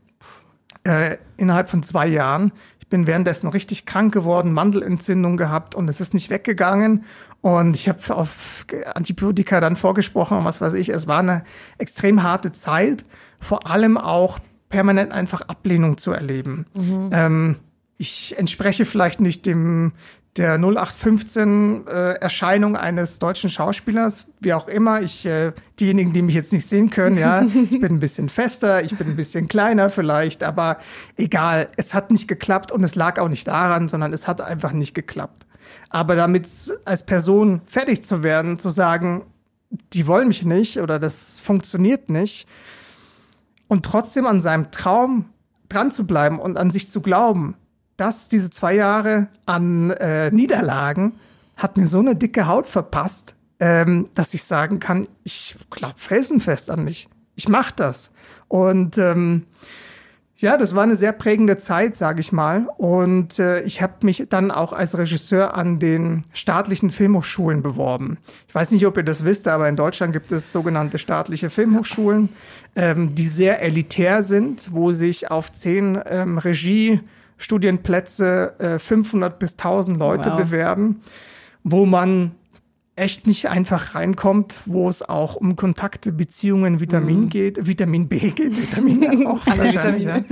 [0.84, 2.52] äh, innerhalb von zwei Jahren.
[2.80, 7.04] Ich bin währenddessen richtig krank geworden, Mandelentzündung gehabt und es ist nicht weggegangen.
[7.42, 10.88] Und ich habe auf Antibiotika dann vorgesprochen und was weiß ich.
[10.88, 11.44] Es war eine
[11.76, 13.04] extrem harte Zeit,
[13.40, 14.38] vor allem auch
[14.70, 16.64] permanent einfach Ablehnung zu erleben.
[16.74, 17.10] Mhm.
[17.12, 17.56] Ähm,
[17.98, 19.92] ich entspreche vielleicht nicht dem
[20.36, 25.00] der 0815 äh, Erscheinung eines deutschen Schauspielers, wie auch immer.
[25.00, 28.82] Ich, äh, diejenigen, die mich jetzt nicht sehen können, ja, ich bin ein bisschen fester,
[28.82, 30.78] ich bin ein bisschen kleiner vielleicht, aber
[31.16, 34.72] egal, es hat nicht geklappt und es lag auch nicht daran, sondern es hat einfach
[34.72, 35.46] nicht geklappt.
[35.88, 36.48] Aber damit
[36.84, 39.22] als Person fertig zu werden, zu sagen,
[39.92, 42.48] die wollen mich nicht oder das funktioniert nicht
[43.68, 45.26] und trotzdem an seinem Traum
[45.68, 47.56] dran zu bleiben und an sich zu glauben,
[47.96, 51.14] dass diese zwei Jahre an äh, Niederlagen
[51.56, 56.70] hat mir so eine dicke Haut verpasst, ähm, dass ich sagen kann, ich glaube felsenfest
[56.70, 57.08] an mich.
[57.36, 58.10] Ich mache das.
[58.48, 59.46] Und ähm,
[60.36, 62.68] ja, das war eine sehr prägende Zeit, sage ich mal.
[62.76, 68.18] Und äh, ich habe mich dann auch als Regisseur an den staatlichen Filmhochschulen beworben.
[68.48, 72.28] Ich weiß nicht, ob ihr das wisst, aber in Deutschland gibt es sogenannte staatliche Filmhochschulen,
[72.74, 76.38] ähm, die sehr elitär sind, wo sich auf zehn ähm,
[77.36, 80.38] Regiestudienplätze äh, 500 bis 1000 Leute wow.
[80.38, 81.00] bewerben,
[81.62, 82.32] wo man
[82.96, 87.28] echt nicht einfach reinkommt, wo es auch um Kontakte, Beziehungen, Vitamin mhm.
[87.28, 90.04] geht, Vitamin B geht, Vitamin auch wahrscheinlich.
[90.04, 90.24] ja.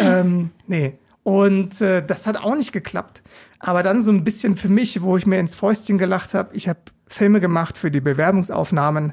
[0.00, 0.94] ähm, nee.
[1.22, 3.22] Und äh, das hat auch nicht geklappt.
[3.58, 6.68] Aber dann so ein bisschen für mich, wo ich mir ins Fäustchen gelacht habe, ich
[6.68, 9.12] habe Filme gemacht für die Bewerbungsaufnahmen,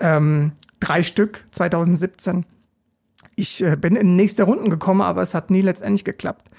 [0.00, 2.44] ähm, drei Stück 2017.
[3.36, 6.50] Ich äh, bin in nächste Runden gekommen, aber es hat nie letztendlich geklappt.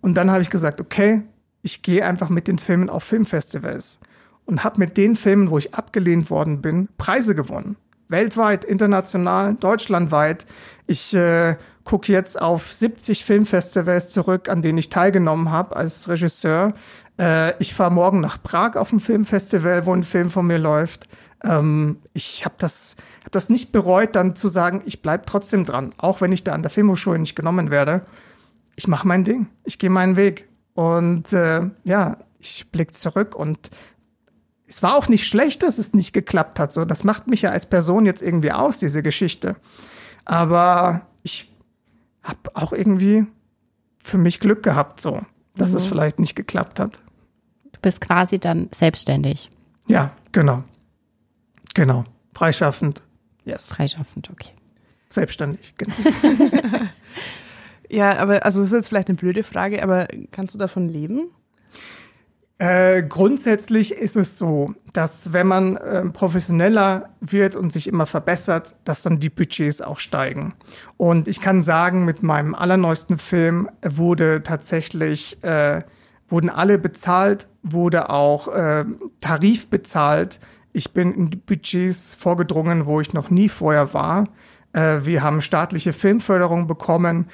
[0.00, 1.22] Und dann habe ich gesagt, okay,
[1.62, 3.98] ich gehe einfach mit den Filmen auf Filmfestivals
[4.44, 7.76] und habe mit den Filmen, wo ich abgelehnt worden bin, Preise gewonnen.
[8.08, 10.46] Weltweit, international, deutschlandweit.
[10.86, 16.74] Ich äh, gucke jetzt auf 70 Filmfestivals zurück, an denen ich teilgenommen habe als Regisseur.
[17.18, 21.08] Äh, ich fahre morgen nach Prag auf ein Filmfestival, wo ein Film von mir läuft.
[21.44, 25.94] Ähm, ich habe das, hab das nicht bereut, dann zu sagen, ich bleib trotzdem dran,
[25.98, 28.06] auch wenn ich da an der Filmhochschule nicht genommen werde.
[28.76, 30.48] Ich mache mein Ding, ich gehe meinen Weg.
[30.74, 33.70] Und äh, ja, ich blick zurück und
[34.68, 36.72] es war auch nicht schlecht, dass es nicht geklappt hat.
[36.72, 39.56] So, das macht mich ja als Person jetzt irgendwie aus, diese Geschichte.
[40.24, 41.52] Aber ich
[42.22, 43.26] habe auch irgendwie
[44.02, 45.22] für mich Glück gehabt, so,
[45.56, 45.76] dass mhm.
[45.76, 46.98] es vielleicht nicht geklappt hat.
[47.72, 49.50] Du bist quasi dann selbstständig.
[49.86, 50.64] Ja, genau.
[51.74, 52.04] Genau.
[52.34, 53.02] Freischaffend.
[53.44, 53.68] Yes.
[53.68, 54.50] Freischaffend, okay.
[55.08, 55.94] Selbstständig, genau.
[57.88, 61.30] ja, aber also das ist jetzt vielleicht eine blöde Frage, aber kannst du davon leben?
[62.58, 68.74] Äh, grundsätzlich ist es so, dass wenn man äh, professioneller wird und sich immer verbessert,
[68.84, 70.54] dass dann die Budgets auch steigen.
[70.96, 75.82] Und ich kann sagen, mit meinem allerneuesten Film wurde tatsächlich, äh,
[76.28, 78.86] wurden alle bezahlt, wurde auch äh,
[79.20, 80.40] Tarif bezahlt.
[80.76, 84.28] Ich bin in Budgets vorgedrungen, wo ich noch nie vorher war.
[84.72, 87.28] Äh, wir haben staatliche Filmförderung bekommen,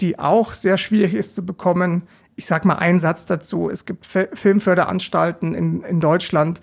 [0.00, 2.02] die auch sehr schwierig ist zu bekommen
[2.38, 3.68] ich sag mal einen Satz dazu.
[3.68, 6.60] Es gibt F Filmförderanstalten in, in Deutschland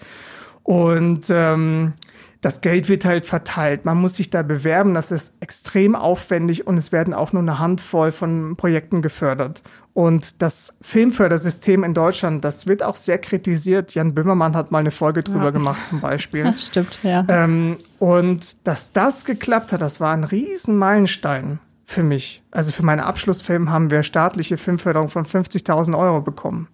[0.63, 1.93] und ähm,
[2.39, 3.83] das Geld wird halt verteilt.
[3.83, 4.93] Man muss sich da bewerben.
[4.93, 9.63] Das ist extrem aufwendig und es werden auch nur eine Handvoll von Projekten gefördert.
[9.95, 13.93] Und das Filmfördersystem in Deutschland, das wird auch sehr kritisiert.
[13.93, 15.51] Jan Böhmermann hat mal eine Folge drüber ja.
[15.51, 16.53] gemacht zum Beispiel.
[16.57, 17.25] Stimmt, ja.
[17.29, 22.43] Ähm, und dass das geklappt hat, das war ein riesen Meilenstein für mich.
[22.51, 26.67] Also für meinen Abschlussfilm haben wir staatliche Filmförderung von 50.000 Euro bekommen.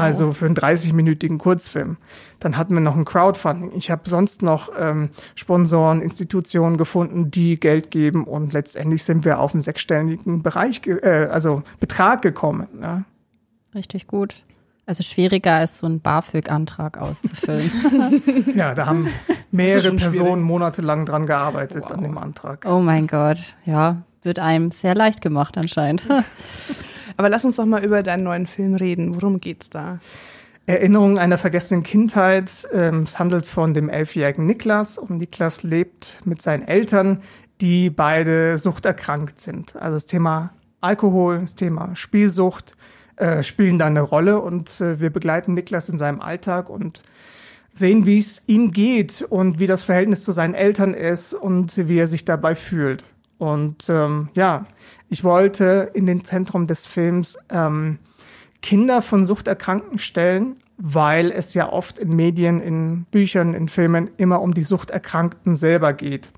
[0.00, 1.96] Also für einen 30-minütigen Kurzfilm.
[2.40, 3.72] Dann hatten wir noch ein Crowdfunding.
[3.74, 9.40] Ich habe sonst noch ähm, Sponsoren, Institutionen gefunden, die Geld geben und letztendlich sind wir
[9.40, 12.68] auf einen sechsstelligen Bereich, äh, also Betrag gekommen.
[12.80, 13.04] Ja.
[13.74, 14.42] Richtig gut.
[14.88, 17.70] Also schwieriger als so ein BAföG-Antrag auszufüllen.
[18.54, 19.08] ja, da haben
[19.50, 21.90] mehrere Personen monatelang dran gearbeitet wow.
[21.92, 22.64] an dem Antrag.
[22.66, 26.06] Oh mein Gott, ja, wird einem sehr leicht gemacht anscheinend.
[27.18, 29.16] Aber lass uns doch mal über deinen neuen Film reden.
[29.16, 29.98] Worum geht's da?
[30.66, 32.68] Erinnerung einer vergessenen Kindheit.
[32.72, 37.22] Ähm, es handelt von dem elfjährigen Niklas und Niklas lebt mit seinen Eltern,
[37.60, 39.74] die beide suchterkrankt sind.
[39.74, 42.76] Also das Thema Alkohol, das Thema Spielsucht
[43.16, 47.02] äh, spielen da eine Rolle und äh, wir begleiten Niklas in seinem Alltag und
[47.72, 51.98] sehen, wie es ihm geht und wie das Verhältnis zu seinen Eltern ist und wie
[51.98, 53.02] er sich dabei fühlt.
[53.38, 54.66] Und ähm, ja,
[55.08, 57.98] ich wollte in den Zentrum des Films ähm,
[58.60, 64.40] Kinder von Suchterkrankten stellen, weil es ja oft in Medien, in Büchern, in Filmen immer
[64.42, 66.32] um die Suchterkrankten selber geht.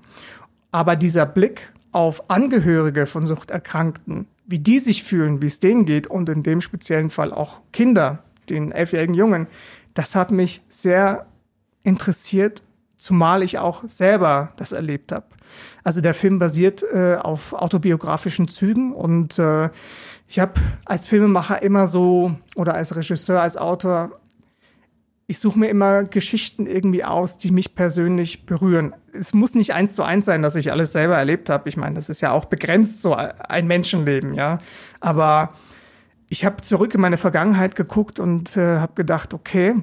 [0.71, 6.07] Aber dieser Blick auf Angehörige von Suchterkrankten, wie die sich fühlen, wie es denen geht
[6.07, 9.47] und in dem speziellen Fall auch Kinder, den elfjährigen Jungen,
[9.93, 11.25] das hat mich sehr
[11.83, 12.63] interessiert,
[13.01, 15.25] zumal ich auch selber das erlebt habe.
[15.83, 19.69] Also der Film basiert äh, auf autobiografischen Zügen und äh,
[20.27, 24.19] ich habe als Filmemacher immer so oder als Regisseur, als Autor,
[25.25, 28.93] ich suche mir immer Geschichten irgendwie aus, die mich persönlich berühren.
[29.13, 31.69] Es muss nicht eins zu eins sein, dass ich alles selber erlebt habe.
[31.69, 34.59] Ich meine, das ist ja auch begrenzt so ein Menschenleben, ja.
[34.99, 35.53] Aber
[36.29, 39.75] ich habe zurück in meine Vergangenheit geguckt und äh, habe gedacht, okay,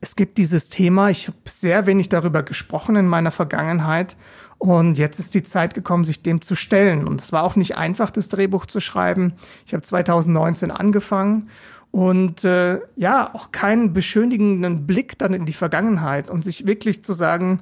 [0.00, 4.16] es gibt dieses Thema, ich habe sehr wenig darüber gesprochen in meiner Vergangenheit
[4.58, 7.06] und jetzt ist die Zeit gekommen, sich dem zu stellen.
[7.06, 9.34] Und es war auch nicht einfach, das Drehbuch zu schreiben.
[9.66, 11.48] Ich habe 2019 angefangen
[11.90, 17.12] und äh, ja, auch keinen beschönigenden Blick dann in die Vergangenheit und sich wirklich zu
[17.12, 17.60] sagen,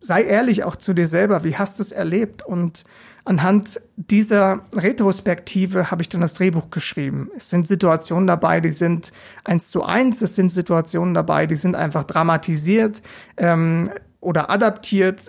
[0.00, 2.44] sei ehrlich auch zu dir selber, wie hast du es erlebt?
[2.44, 2.84] Und
[3.28, 7.30] anhand dieser Retrospektive habe ich dann das Drehbuch geschrieben.
[7.36, 9.12] Es sind Situationen dabei, die sind
[9.44, 13.02] eins zu eins, es sind Situationen dabei, die sind einfach dramatisiert
[13.36, 15.28] ähm, oder adaptiert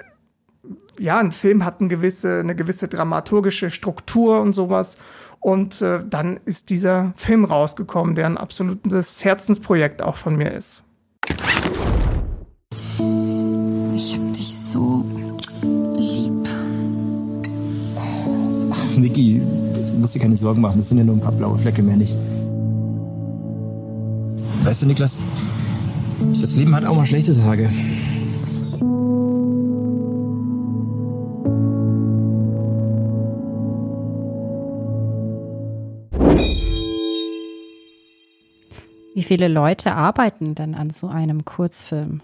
[0.97, 4.97] ja, ein Film hat eine gewisse, eine gewisse dramaturgische Struktur und sowas.
[5.39, 10.83] Und äh, dann ist dieser Film rausgekommen, der ein absolutes Herzensprojekt auch von mir ist.
[18.99, 21.81] Niki, du musst dir keine Sorgen machen, das sind ja nur ein paar blaue Flecke
[21.81, 22.15] mehr nicht.
[24.63, 25.17] Weißt du, Niklas,
[26.41, 27.69] das Leben hat auch mal schlechte Tage.
[39.15, 42.21] Wie viele Leute arbeiten denn an so einem Kurzfilm?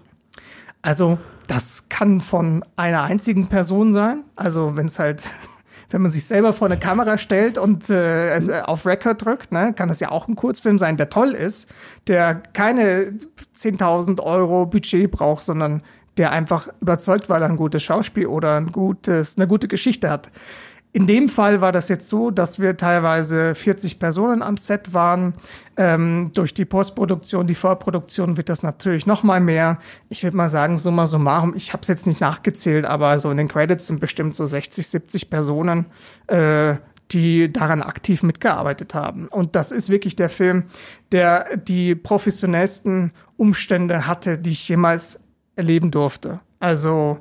[0.81, 4.23] Also, das kann von einer einzigen Person sein.
[4.35, 5.29] Also, wenn es halt,
[5.89, 9.89] wenn man sich selber vor eine Kamera stellt und äh, auf Record drückt, ne, kann
[9.89, 11.69] das ja auch ein Kurzfilm sein, der toll ist,
[12.07, 13.13] der keine
[13.57, 15.81] 10.000 Euro Budget braucht, sondern
[16.17, 20.31] der einfach überzeugt, weil er ein gutes Schauspiel oder ein gutes, eine gute Geschichte hat.
[20.95, 25.33] In dem Fall war das jetzt so, dass wir teilweise 40 Personen am Set waren.
[25.75, 29.77] Ähm, durch die Postproduktion, die Vorproduktion wird das natürlich noch mal mehr.
[30.07, 33.35] Ich würde mal sagen, summa summarum, ich habe es jetzt nicht nachgezählt, aber so in
[33.35, 35.87] den Credits sind bestimmt so 60, 70 Personen,
[36.27, 36.75] äh,
[37.11, 39.27] die daran aktiv mitgearbeitet haben.
[39.27, 40.63] Und das ist wirklich der Film,
[41.11, 45.19] der die professionellsten Umstände hatte, die ich jemals
[45.57, 46.39] erleben durfte.
[46.61, 47.19] Also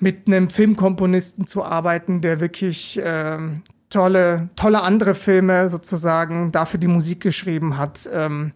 [0.00, 6.86] mit einem Filmkomponisten zu arbeiten, der wirklich ähm, tolle, tolle andere Filme sozusagen dafür die
[6.86, 8.08] Musik geschrieben hat.
[8.12, 8.52] Ähm,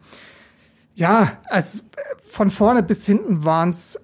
[0.94, 1.82] ja, also
[2.28, 3.98] von vorne bis hinten waren es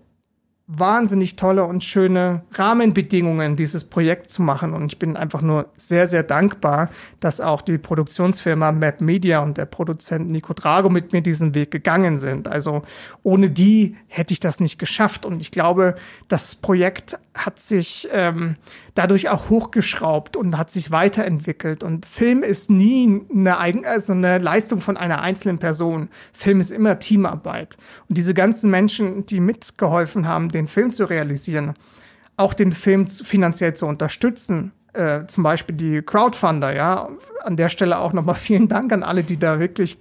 [0.69, 4.75] wahnsinnig tolle und schöne Rahmenbedingungen, dieses Projekt zu machen.
[4.75, 9.59] Und ich bin einfach nur sehr, sehr dankbar, dass auch die Produktionsfirma Map Media und
[9.59, 12.49] der Produzent Nico Drago mit mir diesen Weg gegangen sind.
[12.49, 12.83] Also
[13.23, 15.25] ohne die hätte ich das nicht geschafft.
[15.25, 15.95] Und ich glaube,
[16.27, 18.57] das Projekt hat sich ähm,
[18.95, 21.83] dadurch auch hochgeschraubt und hat sich weiterentwickelt.
[21.83, 26.09] Und Film ist nie eine, Eigen also eine Leistung von einer einzelnen Person.
[26.33, 27.77] Film ist immer Teamarbeit.
[28.09, 31.75] Und diese ganzen Menschen, die mitgeholfen haben, den Film zu realisieren,
[32.37, 37.09] auch den Film finanziell zu unterstützen, äh, zum Beispiel die Crowdfunder, ja,
[37.43, 39.99] an der Stelle auch nochmal vielen Dank an alle, die da wirklich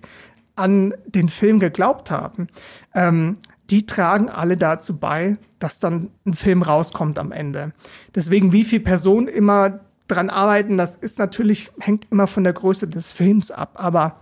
[0.55, 2.47] an den Film geglaubt haben.
[2.93, 3.37] Ähm,
[3.69, 7.73] die tragen alle dazu bei, dass dann ein Film rauskommt am Ende.
[8.13, 12.87] Deswegen, wie viele Personen immer dran arbeiten, das ist natürlich, hängt immer von der Größe
[12.87, 13.71] des Films ab.
[13.75, 14.19] Aber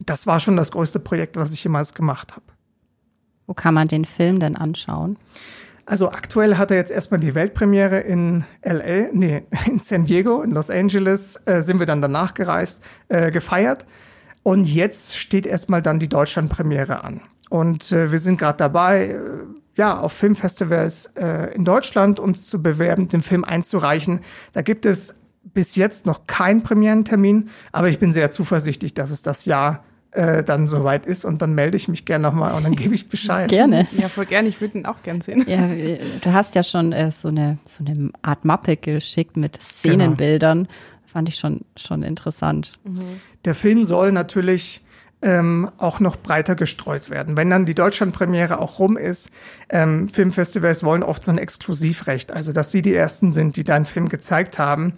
[0.00, 2.44] das war schon das größte Projekt, was ich jemals gemacht habe.
[3.46, 5.18] Wo kann man den Film denn anschauen?
[5.86, 10.52] Also aktuell hat er jetzt erstmal die Weltpremiere in LA, nee, in San Diego, in
[10.52, 13.84] Los Angeles, äh, sind wir dann danach gereist, äh, gefeiert.
[14.42, 17.20] Und jetzt steht erstmal dann die Deutschlandpremiere an.
[17.54, 19.18] Und äh, wir sind gerade dabei, äh,
[19.76, 24.22] ja, auf Filmfestivals äh, in Deutschland uns zu bewerben, den Film einzureichen.
[24.54, 29.22] Da gibt es bis jetzt noch keinen Premierentermin, aber ich bin sehr zuversichtlich, dass es
[29.22, 32.74] das Jahr äh, dann soweit ist und dann melde ich mich gerne nochmal und dann
[32.74, 33.48] gebe ich Bescheid.
[33.48, 33.86] Gerne.
[33.92, 34.48] Ja, voll gerne.
[34.48, 35.44] Ich würde ihn auch gern sehen.
[35.46, 40.64] Ja, du hast ja schon äh, so eine so eine Art Mappe geschickt mit Szenenbildern.
[40.64, 40.74] Genau.
[41.06, 42.72] Fand ich schon schon interessant.
[42.82, 43.20] Mhm.
[43.44, 44.83] Der Film soll natürlich
[45.24, 47.36] ähm, auch noch breiter gestreut werden.
[47.36, 49.30] Wenn dann die Deutschlandpremiere auch rum ist,
[49.70, 53.86] ähm, Filmfestivals wollen oft so ein Exklusivrecht, also dass sie die ersten sind, die deinen
[53.86, 54.92] Film gezeigt haben.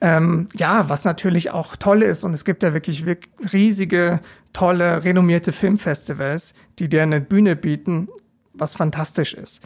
[0.00, 4.20] Ähm, ja, was natürlich auch toll ist und es gibt ja wirklich, wirklich riesige,
[4.52, 8.08] tolle, renommierte Filmfestivals, die dir eine Bühne bieten,
[8.54, 9.62] was fantastisch ist.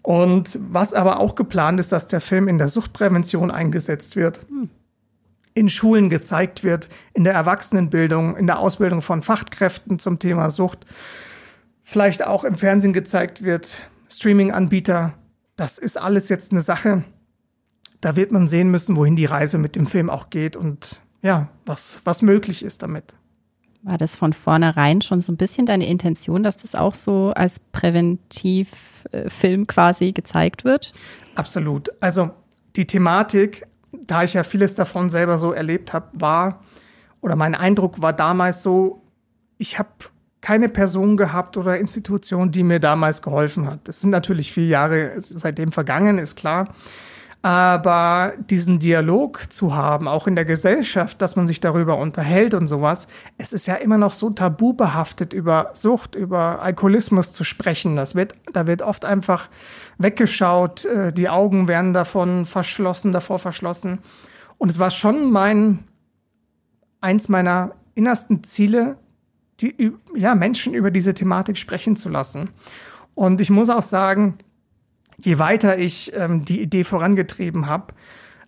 [0.00, 4.40] Und was aber auch geplant ist, dass der Film in der Suchtprävention eingesetzt wird.
[4.48, 4.70] Hm
[5.54, 10.86] in Schulen gezeigt wird, in der Erwachsenenbildung, in der Ausbildung von Fachkräften zum Thema Sucht,
[11.82, 15.14] vielleicht auch im Fernsehen gezeigt wird, Streaming-Anbieter.
[15.56, 17.04] Das ist alles jetzt eine Sache.
[18.00, 21.48] Da wird man sehen müssen, wohin die Reise mit dem Film auch geht und ja,
[21.66, 23.14] was, was möglich ist damit.
[23.82, 27.60] War das von vornherein schon so ein bisschen deine Intention, dass das auch so als
[27.60, 30.92] Präventivfilm quasi gezeigt wird?
[31.36, 31.88] Absolut.
[32.00, 32.30] Also
[32.76, 36.60] die Thematik da ich ja vieles davon selber so erlebt habe, war
[37.20, 39.02] oder mein Eindruck war damals so,
[39.56, 39.90] ich habe
[40.40, 43.88] keine Person gehabt oder Institution, die mir damals geholfen hat.
[43.88, 46.74] Es sind natürlich vier Jahre seitdem vergangen, ist klar.
[47.40, 52.66] Aber diesen Dialog zu haben, auch in der Gesellschaft, dass man sich darüber unterhält und
[52.66, 53.06] sowas,
[53.38, 57.94] es ist ja immer noch so tabubehaftet, über Sucht, über Alkoholismus zu sprechen.
[57.94, 59.48] Das wird, da wird oft einfach
[59.98, 64.00] weggeschaut, äh, die Augen werden davon verschlossen, davor verschlossen.
[64.58, 65.84] Und es war schon mein,
[67.00, 68.96] eins meiner innersten Ziele,
[69.60, 72.50] die, ja, Menschen über diese Thematik sprechen zu lassen.
[73.14, 74.38] Und ich muss auch sagen,
[75.20, 77.94] je weiter ich ähm, die Idee vorangetrieben habe,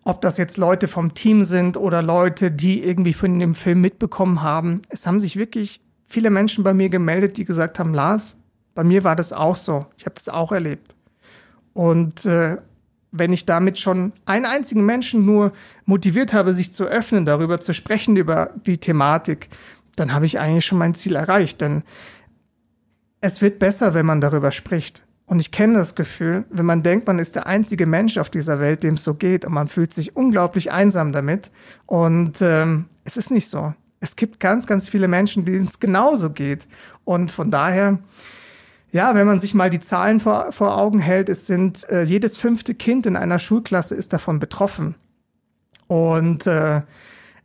[0.04, 4.42] ob das jetzt Leute vom Team sind oder Leute, die irgendwie von dem Film mitbekommen
[4.42, 8.36] haben, es haben sich wirklich viele Menschen bei mir gemeldet, die gesagt haben, Lars,
[8.74, 9.86] bei mir war das auch so.
[9.98, 10.94] Ich habe das auch erlebt.
[11.72, 12.56] Und äh,
[13.12, 15.52] wenn ich damit schon einen einzigen Menschen nur
[15.84, 19.48] motiviert habe, sich zu öffnen, darüber zu sprechen, über die Thematik,
[19.96, 21.60] dann habe ich eigentlich schon mein Ziel erreicht.
[21.60, 21.82] Denn
[23.20, 25.02] es wird besser, wenn man darüber spricht.
[25.30, 28.58] Und ich kenne das Gefühl, wenn man denkt, man ist der einzige Mensch auf dieser
[28.58, 31.52] Welt, dem es so geht, und man fühlt sich unglaublich einsam damit.
[31.86, 33.72] Und ähm, es ist nicht so.
[34.00, 36.66] Es gibt ganz, ganz viele Menschen, denen es genauso geht.
[37.04, 38.00] Und von daher,
[38.90, 42.36] ja, wenn man sich mal die Zahlen vor, vor Augen hält, es sind äh, jedes
[42.36, 44.96] fünfte Kind in einer Schulklasse ist davon betroffen.
[45.86, 46.82] Und äh,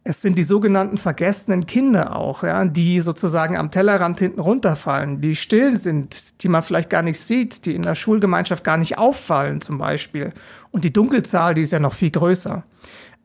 [0.08, 5.36] es sind die sogenannten vergessenen Kinder auch, ja, die sozusagen am Tellerrand hinten runterfallen, die
[5.36, 9.62] still sind, die man vielleicht gar nicht sieht, die in der Schulgemeinschaft gar nicht auffallen
[9.62, 10.32] zum Beispiel.
[10.70, 12.64] Und die Dunkelzahl, die ist ja noch viel größer.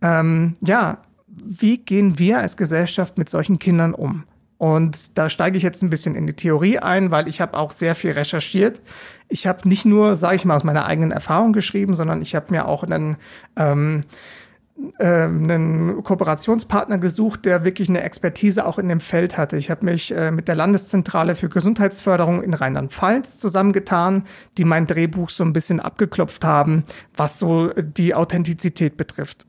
[0.01, 4.25] Ähm, ja, wie gehen wir als Gesellschaft mit solchen Kindern um?
[4.57, 7.73] Und da steige ich jetzt ein bisschen in die Theorie ein, weil ich habe auch
[7.73, 8.81] sehr viel recherchiert.
[9.29, 12.47] Ich habe nicht nur, sage ich mal, aus meiner eigenen Erfahrung geschrieben, sondern ich habe
[12.51, 13.17] mir auch einen
[13.57, 14.40] ähm, äh,
[14.99, 19.57] einen Kooperationspartner gesucht, der wirklich eine Expertise auch in dem Feld hatte.
[19.57, 24.25] Ich habe mich äh, mit der Landeszentrale für Gesundheitsförderung in Rheinland-Pfalz zusammengetan,
[24.57, 26.85] die mein Drehbuch so ein bisschen abgeklopft haben,
[27.17, 29.47] was so die Authentizität betrifft.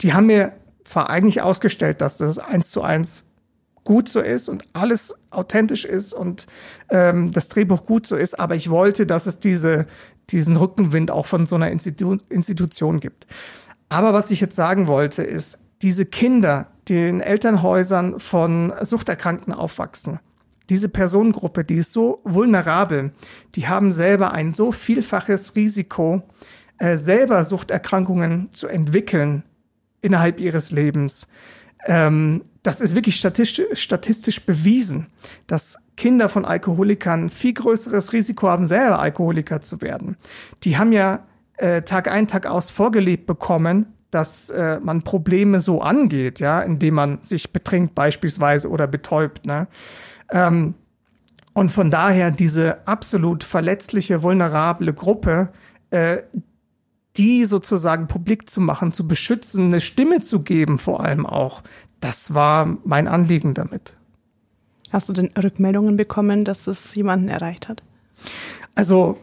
[0.00, 0.52] Die haben mir
[0.84, 3.24] zwar eigentlich ausgestellt, dass das eins zu eins
[3.84, 6.46] gut so ist und alles authentisch ist und
[6.90, 9.86] ähm, das Drehbuch gut so ist, aber ich wollte, dass es diese,
[10.30, 13.26] diesen Rückenwind auch von so einer Institu Institution gibt.
[13.92, 20.18] Aber was ich jetzt sagen wollte, ist, diese Kinder, die in Elternhäusern von Suchterkrankten aufwachsen,
[20.70, 23.12] diese Personengruppe, die ist so vulnerabel,
[23.54, 26.22] die haben selber ein so vielfaches Risiko,
[26.78, 29.42] äh, selber Suchterkrankungen zu entwickeln
[30.00, 31.28] innerhalb ihres Lebens.
[31.84, 35.08] Ähm, das ist wirklich statistisch, statistisch bewiesen,
[35.46, 40.16] dass Kinder von Alkoholikern viel größeres Risiko haben, selber Alkoholiker zu werden.
[40.64, 41.26] Die haben ja
[41.62, 46.94] äh, Tag ein, Tag aus vorgelebt bekommen, dass äh, man Probleme so angeht, ja, indem
[46.94, 49.46] man sich betrinkt beispielsweise oder betäubt.
[49.46, 49.68] Ne?
[50.30, 50.74] Ähm,
[51.54, 55.50] und von daher diese absolut verletzliche, vulnerable Gruppe,
[55.90, 56.18] äh,
[57.16, 61.62] die sozusagen publik zu machen, zu beschützen, eine Stimme zu geben, vor allem auch,
[62.00, 63.94] das war mein Anliegen damit.
[64.90, 67.82] Hast du denn Rückmeldungen bekommen, dass es jemanden erreicht hat?
[68.74, 69.18] Also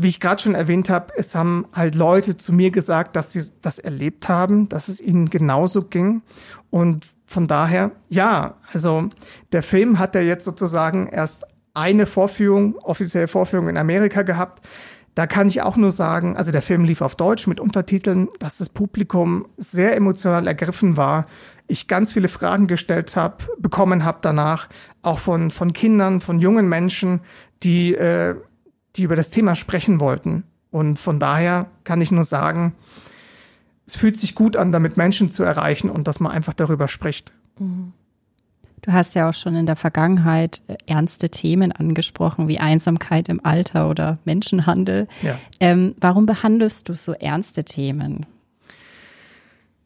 [0.00, 3.42] wie ich gerade schon erwähnt habe, es haben halt Leute zu mir gesagt, dass sie
[3.62, 6.22] das erlebt haben, dass es ihnen genauso ging.
[6.70, 9.10] Und von daher, ja, also
[9.50, 14.64] der Film hat ja jetzt sozusagen erst eine Vorführung, offizielle Vorführung in Amerika gehabt.
[15.16, 18.58] Da kann ich auch nur sagen, also der Film lief auf Deutsch mit Untertiteln, dass
[18.58, 21.26] das Publikum sehr emotional ergriffen war.
[21.66, 24.68] Ich ganz viele Fragen gestellt habe, bekommen habe danach,
[25.02, 27.20] auch von, von Kindern, von jungen Menschen,
[27.64, 28.36] die äh,
[28.98, 30.44] die über das Thema sprechen wollten.
[30.70, 32.74] Und von daher kann ich nur sagen,
[33.86, 37.32] es fühlt sich gut an, damit Menschen zu erreichen und dass man einfach darüber spricht.
[38.82, 43.44] Du hast ja auch schon in der Vergangenheit äh, ernste Themen angesprochen, wie Einsamkeit im
[43.44, 45.08] Alter oder Menschenhandel.
[45.22, 45.38] Ja.
[45.58, 48.26] Ähm, warum behandelst du so ernste Themen?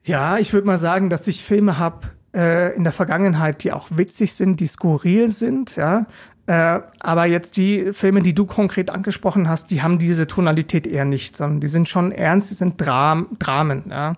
[0.04, 3.88] Ja, ich würde mal sagen, dass ich Filme habe äh, in der Vergangenheit, die auch
[3.90, 6.06] witzig sind, die skurril sind, ja,
[6.46, 11.04] äh, aber jetzt die Filme, die du konkret angesprochen hast, die haben diese Tonalität eher
[11.04, 13.84] nicht, sondern die sind schon ernst, die sind Dram Dramen.
[13.90, 14.16] Ja.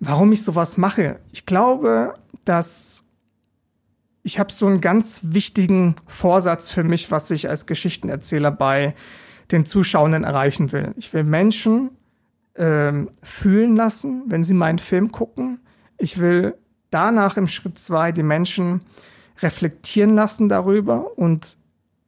[0.00, 1.18] Warum ich sowas mache?
[1.32, 2.14] Ich glaube,
[2.44, 3.04] dass
[4.22, 8.94] ich habe so einen ganz wichtigen Vorsatz für mich, was ich als Geschichtenerzähler bei
[9.52, 10.92] den Zuschauenden erreichen will.
[10.96, 11.90] Ich will Menschen
[12.56, 15.60] ähm, fühlen lassen, wenn sie meinen Film gucken.
[15.96, 16.54] Ich will
[16.90, 18.80] danach im Schritt zwei die Menschen
[19.40, 21.56] reflektieren lassen darüber und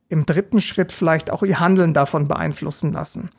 [0.09, 3.31] im dritten Schritt vielleicht auch ihr Handeln davon beeinflussen lassen.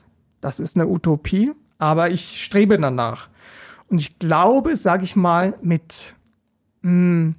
[0.42, 3.30] Das ist eine Utopie, aber ich strebe danach.
[3.90, 6.16] Und ich glaube, sage ich mal, mit
[6.82, 7.36] mh, hm,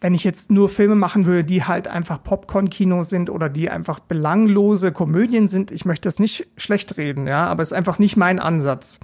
[0.00, 3.98] wenn ich jetzt nur Filme machen würde, die halt einfach Popcorn-Kino sind oder die einfach
[3.98, 8.16] belanglose Komödien sind, ich möchte das nicht schlecht reden, ja, aber es ist einfach nicht
[8.16, 9.00] mein Ansatz.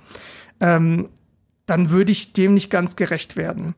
[0.60, 1.08] Ähm,
[1.66, 3.74] dann würde ich dem nicht ganz gerecht werden.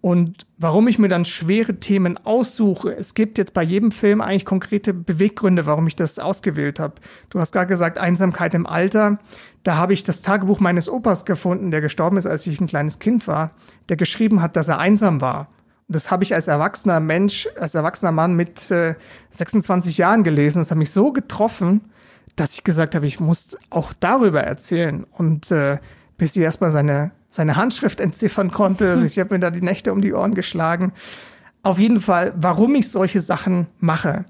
[0.00, 4.44] Und warum ich mir dann schwere Themen aussuche, es gibt jetzt bei jedem Film eigentlich
[4.44, 6.94] konkrete Beweggründe, warum ich das ausgewählt habe.
[7.30, 9.18] Du hast gerade gesagt, Einsamkeit im Alter.
[9.64, 13.00] Da habe ich das Tagebuch meines Opas gefunden, der gestorben ist, als ich ein kleines
[13.00, 13.50] Kind war,
[13.88, 15.48] der geschrieben hat, dass er einsam war.
[15.88, 18.94] Und das habe ich als erwachsener Mensch, als erwachsener Mann mit äh,
[19.32, 20.60] 26 Jahren gelesen.
[20.60, 21.80] Das hat mich so getroffen,
[22.36, 25.04] dass ich gesagt habe, ich muss auch darüber erzählen.
[25.10, 25.78] Und äh,
[26.18, 29.02] bis ich erstmal seine seine Handschrift entziffern konnte.
[29.06, 30.92] Ich habe mir da die Nächte um die Ohren geschlagen.
[31.62, 34.24] Auf jeden Fall, warum ich solche Sachen mache.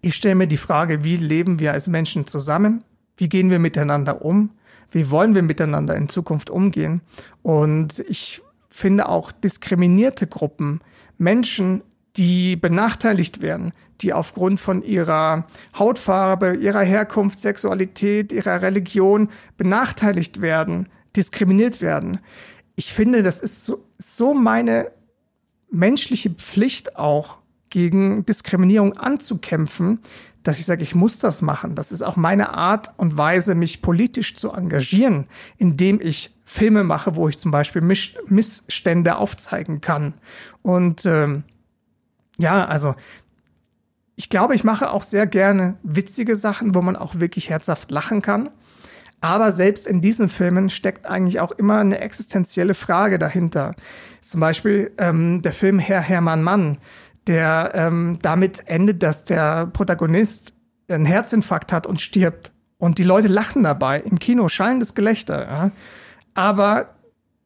[0.00, 2.82] Ich stelle mir die Frage, wie leben wir als Menschen zusammen?
[3.16, 4.50] Wie gehen wir miteinander um?
[4.90, 7.02] Wie wollen wir miteinander in Zukunft umgehen?
[7.42, 10.80] Und ich finde auch diskriminierte Gruppen,
[11.18, 11.82] Menschen,
[12.16, 15.46] die benachteiligt werden, die aufgrund von ihrer
[15.78, 22.20] Hautfarbe, ihrer Herkunft, Sexualität, ihrer Religion benachteiligt werden, diskriminiert werden.
[22.76, 24.90] Ich finde, das ist so, so meine
[25.70, 27.40] menschliche Pflicht auch,
[27.70, 30.00] gegen Diskriminierung anzukämpfen,
[30.42, 31.74] dass ich sage, ich muss das machen.
[31.74, 37.14] Das ist auch meine Art und Weise, mich politisch zu engagieren, indem ich Filme mache,
[37.14, 40.14] wo ich zum Beispiel Misch Missstände aufzeigen kann.
[40.62, 41.44] Und ähm,
[42.38, 42.94] ja, also
[44.16, 48.20] ich glaube, ich mache auch sehr gerne witzige Sachen, wo man auch wirklich herzhaft lachen
[48.20, 48.50] kann.
[49.20, 53.74] Aber selbst in diesen Filmen steckt eigentlich auch immer eine existenzielle Frage dahinter.
[54.22, 56.78] Zum Beispiel ähm, der Film Herr Hermann Mann,
[57.26, 60.54] der ähm, damit endet, dass der Protagonist
[60.88, 62.52] einen Herzinfarkt hat und stirbt.
[62.78, 64.00] Und die Leute lachen dabei.
[64.00, 65.46] Im Kino schallendes Gelächter.
[65.46, 65.70] Ja?
[66.34, 66.94] Aber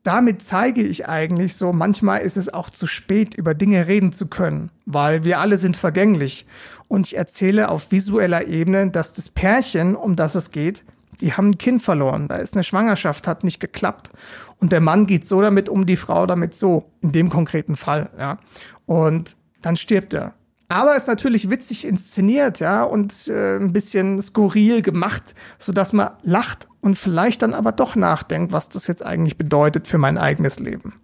[0.04, 4.26] damit zeige ich eigentlich so, manchmal ist es auch zu spät, über Dinge reden zu
[4.26, 6.46] können, weil wir alle sind vergänglich.
[6.88, 10.84] Und ich erzähle auf visueller Ebene, dass das Pärchen, um das es geht,
[11.24, 14.10] die haben ein Kind verloren, da ist eine Schwangerschaft, hat nicht geklappt.
[14.58, 18.10] Und der Mann geht so damit um, die Frau damit so, in dem konkreten Fall,
[18.18, 18.38] ja.
[18.84, 20.34] Und dann stirbt er.
[20.68, 26.10] Aber ist natürlich witzig inszeniert, ja, und äh, ein bisschen skurril gemacht, so dass man
[26.22, 30.60] lacht und vielleicht dann aber doch nachdenkt, was das jetzt eigentlich bedeutet für mein eigenes
[30.60, 31.00] Leben.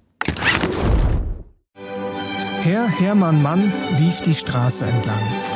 [2.62, 5.49] Herr Hermann Mann lief die Straße entlang.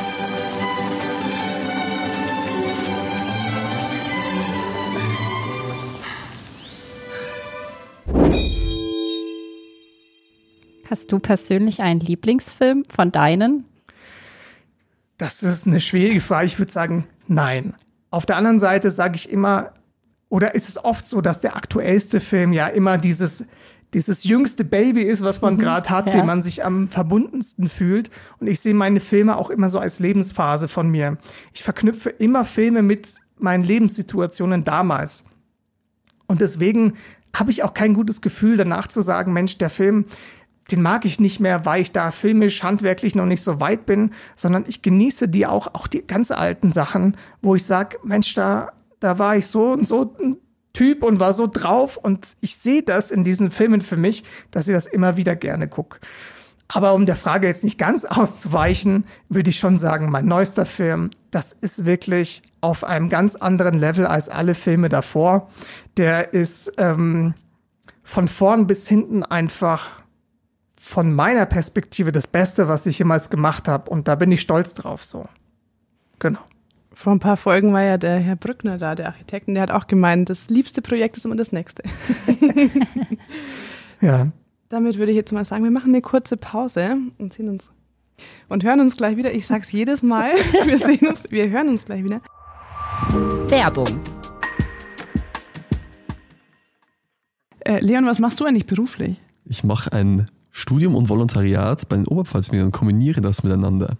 [10.89, 13.65] Hast du persönlich einen Lieblingsfilm von deinen?
[15.17, 16.45] Das ist eine schwierige Frage.
[16.45, 17.73] Ich würde sagen, nein.
[18.11, 19.73] Auf der anderen Seite sage ich immer,
[20.29, 23.45] oder ist es oft so, dass der aktuellste Film ja immer dieses,
[23.93, 26.13] dieses jüngste Baby ist, was man mhm, gerade hat, ja.
[26.13, 28.09] dem man sich am verbundensten fühlt.
[28.39, 31.17] Und ich sehe meine Filme auch immer so als Lebensphase von mir.
[31.53, 33.07] Ich verknüpfe immer Filme mit
[33.37, 35.23] meinen Lebenssituationen damals.
[36.27, 36.93] Und deswegen
[37.35, 40.05] habe ich auch kein gutes Gefühl danach zu sagen, Mensch, der Film,
[40.71, 44.11] den mag ich nicht mehr, weil ich da filmisch, handwerklich noch nicht so weit bin,
[44.35, 48.71] sondern ich genieße die auch, auch die ganz alten Sachen, wo ich sage, Mensch, da,
[48.99, 50.37] da war ich so und so ein
[50.73, 54.67] Typ und war so drauf und ich sehe das in diesen Filmen für mich, dass
[54.67, 55.99] ich das immer wieder gerne gucke.
[56.67, 61.11] Aber um der Frage jetzt nicht ganz auszuweichen, würde ich schon sagen, mein neuester Film,
[61.31, 65.49] das ist wirklich auf einem ganz anderen Level als alle Filme davor.
[65.97, 67.35] Der ist ähm,
[68.03, 70.01] von vorn bis hinten einfach
[70.85, 73.89] von meiner Perspektive das Beste, was ich jemals gemacht habe.
[73.89, 75.25] Und da bin ich stolz drauf so.
[76.19, 76.39] Genau.
[76.93, 79.87] Vor ein paar Folgen war ja der Herr Brückner da, der Architekt, der hat auch
[79.87, 81.81] gemeint, das liebste Projekt ist immer das nächste.
[84.01, 84.27] ja.
[84.69, 87.71] Damit würde ich jetzt mal sagen, wir machen eine kurze Pause und sehen uns
[88.49, 89.33] und hören uns gleich wieder.
[89.33, 90.29] Ich sag's jedes Mal.
[90.65, 92.21] Wir sehen uns, wir hören uns gleich wieder.
[93.49, 93.99] Werbung.
[97.61, 99.19] Äh, Leon, was machst du eigentlich beruflich?
[99.45, 103.97] Ich mache ein Studium und Volontariat bei den Oberpfalzmedien und kombiniere das miteinander.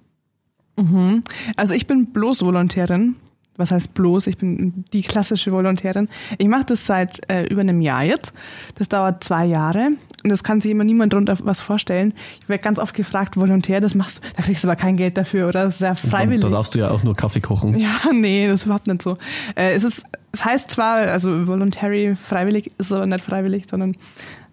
[0.77, 1.21] Mhm.
[1.57, 3.15] Also ich bin bloß Volontärin.
[3.57, 4.27] Was heißt bloß?
[4.27, 6.07] Ich bin die klassische Volontärin.
[6.37, 8.33] Ich mache das seit äh, über einem Jahr jetzt.
[8.75, 9.91] Das dauert zwei Jahre.
[10.23, 12.13] Und das kann sich immer niemand drunter was vorstellen.
[12.41, 15.17] Ich werde ganz oft gefragt, Volontär, das machst du, da kriegst du aber kein Geld
[15.17, 15.65] dafür, oder?
[15.65, 16.41] Das ist ja freiwillig.
[16.41, 17.77] Da darfst du ja auch nur Kaffee kochen.
[17.77, 19.17] Ja, nee, das ist überhaupt nicht so.
[19.55, 23.95] Äh, es ist, es heißt zwar, also voluntary freiwillig, ist aber nicht freiwillig, sondern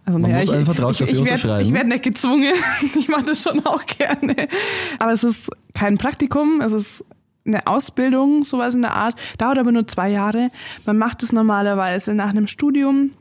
[0.04, 1.58] also, Man naja, muss einen Vertrag ich, dafür ich, ich unterschreiben.
[1.58, 2.54] Werd, ich werde nicht gezwungen.
[2.98, 4.48] ich mache das schon auch gerne.
[4.98, 7.04] Aber es ist kein Praktikum, es ist
[7.44, 9.14] eine Ausbildung, sowas in der Art.
[9.38, 10.50] Dauert aber nur zwei Jahre.
[10.86, 13.12] Man macht es normalerweise nach einem Studium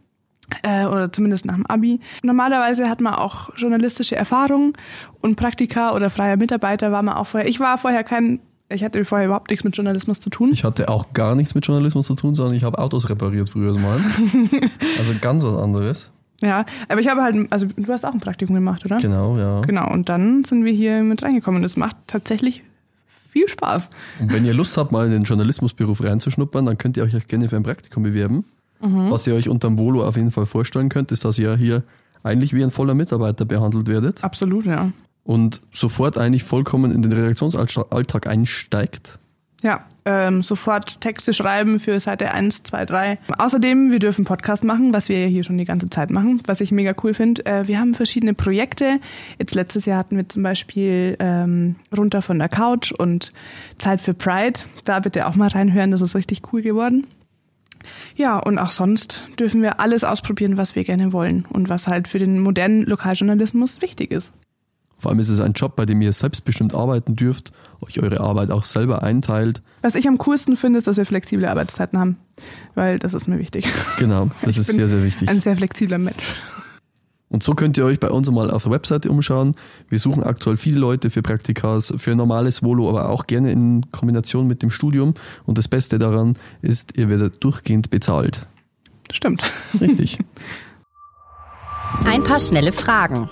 [0.64, 2.02] Äh, oder zumindest nach dem Abi.
[2.24, 4.74] Normalerweise hat man auch journalistische Erfahrung
[5.22, 7.48] und Praktika oder freier Mitarbeiter war man auch vorher.
[7.50, 10.50] Ich war vorher kein, ich hatte vorher überhaupt nichts mit Journalismus zu tun.
[10.52, 13.74] Ich hatte auch gar nichts mit Journalismus zu tun, sondern ich habe Autos repariert früher
[13.80, 13.98] mal.
[14.98, 16.12] also ganz was anderes.
[16.42, 18.98] Ja, aber ich habe halt, also du hast auch ein Praktikum gemacht, oder?
[18.98, 19.62] Genau, ja.
[19.62, 22.64] Genau, und dann sind wir hier mit reingekommen es macht tatsächlich
[23.08, 23.90] viel Spaß.
[24.20, 27.28] Und wenn ihr Lust habt, mal in den Journalismusberuf reinzuschnuppern, dann könnt ihr euch auch
[27.28, 28.44] gerne für ein Praktikum bewerben.
[28.82, 29.12] Mhm.
[29.12, 31.84] Was ihr euch unterm Volo auf jeden Fall vorstellen könnt, ist, dass ihr hier
[32.24, 34.92] eigentlich wie ein voller Mitarbeiter behandelt werdet Absolut, ja.
[35.24, 39.20] und sofort eigentlich vollkommen in den Redaktionsalltag einsteigt.
[39.62, 43.18] Ja, ähm, sofort Texte schreiben für Seite 1, 2, 3.
[43.38, 46.72] Außerdem, wir dürfen Podcast machen, was wir hier schon die ganze Zeit machen, was ich
[46.72, 47.46] mega cool finde.
[47.46, 49.00] Äh, wir haben verschiedene Projekte.
[49.38, 53.32] Jetzt letztes Jahr hatten wir zum Beispiel ähm, Runter von der Couch und
[53.78, 54.62] Zeit für Pride.
[54.86, 57.06] Da bitte auch mal reinhören, das ist richtig cool geworden.
[58.16, 62.08] Ja, und auch sonst dürfen wir alles ausprobieren, was wir gerne wollen und was halt
[62.08, 64.32] für den modernen Lokaljournalismus wichtig ist.
[65.02, 68.52] Vor allem ist es ein Job, bei dem ihr selbstbestimmt arbeiten dürft, euch eure Arbeit
[68.52, 69.64] auch selber einteilt.
[69.82, 72.18] Was ich am coolsten finde, ist, dass wir flexible Arbeitszeiten haben,
[72.76, 73.68] weil das ist mir wichtig.
[73.98, 75.28] Genau, das ist bin sehr, sehr wichtig.
[75.28, 76.36] Ein sehr flexibler Mensch.
[77.30, 79.56] Und so könnt ihr euch bei uns mal auf der Webseite umschauen.
[79.90, 84.46] Wir suchen aktuell viele Leute für Praktikas, für normales Volo, aber auch gerne in Kombination
[84.46, 85.16] mit dem Studium.
[85.46, 88.48] Und das Beste daran ist, ihr werdet durchgehend bezahlt.
[89.12, 89.42] Stimmt.
[89.80, 90.20] Richtig.
[92.06, 93.30] Ein paar schnelle Fragen.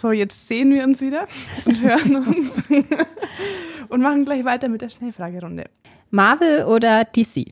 [0.00, 1.26] So, jetzt sehen wir uns wieder
[1.64, 2.52] und hören uns
[3.88, 5.64] und machen gleich weiter mit der Schnellfragerunde.
[6.10, 7.46] Marvel oder DC?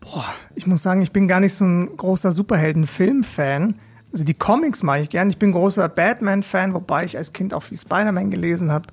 [0.00, 3.74] Boah, ich muss sagen, ich bin gar nicht so ein großer Superhelden-Film-Fan.
[4.10, 5.28] Also die Comics mache ich gern.
[5.28, 8.86] Ich bin großer Batman-Fan, wobei ich als Kind auch viel Spider-Man gelesen habe.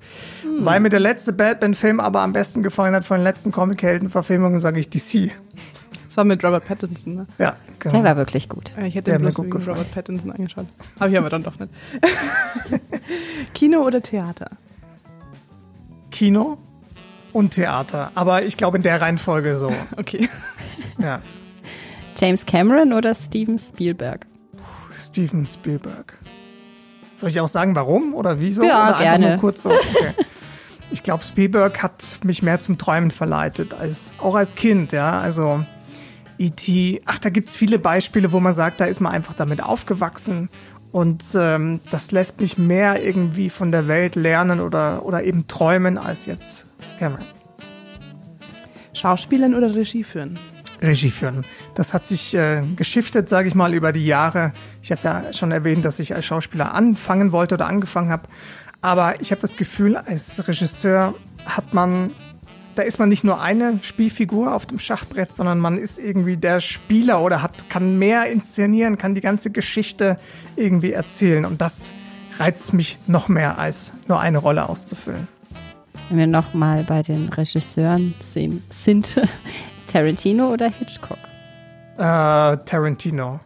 [0.58, 4.80] Weil mir der letzte Batman-Film aber am besten gefallen hat von den letzten Comic-Helden-Verfilmungen, sage
[4.80, 5.32] ich DC.
[6.16, 7.26] Das war mit Robert Pattinson, ne?
[7.36, 8.02] Ja, Der genau.
[8.02, 8.72] war wirklich gut.
[8.78, 9.76] Äh, Ich hätte Der mir bloß gut wegen gefallen.
[9.76, 10.64] Robert Pattinson angeschaut.
[10.98, 11.70] Habe ich aber dann doch nicht.
[13.52, 14.48] Kino oder Theater?
[16.10, 16.56] Kino
[17.34, 18.12] und Theater.
[18.14, 19.70] Aber ich glaube in der Reihenfolge so.
[19.98, 20.26] Okay.
[20.96, 21.20] Ja.
[22.16, 24.26] James Cameron oder Steven Spielberg?
[24.94, 26.14] Steven Spielberg.
[27.14, 28.64] Soll ich auch sagen, warum oder wieso?
[28.64, 29.10] Ja, oder gerne.
[29.26, 29.68] Einfach nur kurz so?
[29.70, 30.14] Okay.
[30.90, 35.20] Ich glaube, Spielberg hat mich mehr zum Träumen verleitet, als, auch als Kind, ja.
[35.20, 35.62] Also
[36.38, 40.48] E.T., ach, da gibt's viele Beispiele, wo man sagt, da ist man einfach damit aufgewachsen.
[40.92, 45.98] Und ähm, das lässt mich mehr irgendwie von der Welt lernen oder, oder eben träumen
[45.98, 46.66] als jetzt
[46.98, 47.24] Cameron.
[48.94, 50.38] Schauspielern oder Regie führen?
[50.82, 51.44] Regie führen.
[51.74, 54.52] Das hat sich äh, geschiftet, sage ich mal, über die Jahre.
[54.82, 58.28] Ich habe ja schon erwähnt, dass ich als Schauspieler anfangen wollte oder angefangen habe.
[58.80, 61.14] Aber ich habe das Gefühl, als Regisseur
[61.44, 62.12] hat man,
[62.76, 66.60] da ist man nicht nur eine Spielfigur auf dem Schachbrett, sondern man ist irgendwie der
[66.60, 70.18] Spieler oder hat, kann mehr inszenieren, kann die ganze Geschichte
[70.56, 71.44] irgendwie erzählen.
[71.44, 71.92] Und das
[72.38, 75.26] reizt mich noch mehr, als nur eine Rolle auszufüllen.
[76.10, 79.20] Wenn wir nochmal bei den Regisseuren sehen, sind
[79.86, 81.18] Tarantino oder Hitchcock?
[81.96, 81.98] Äh,
[82.64, 83.40] Tarantino.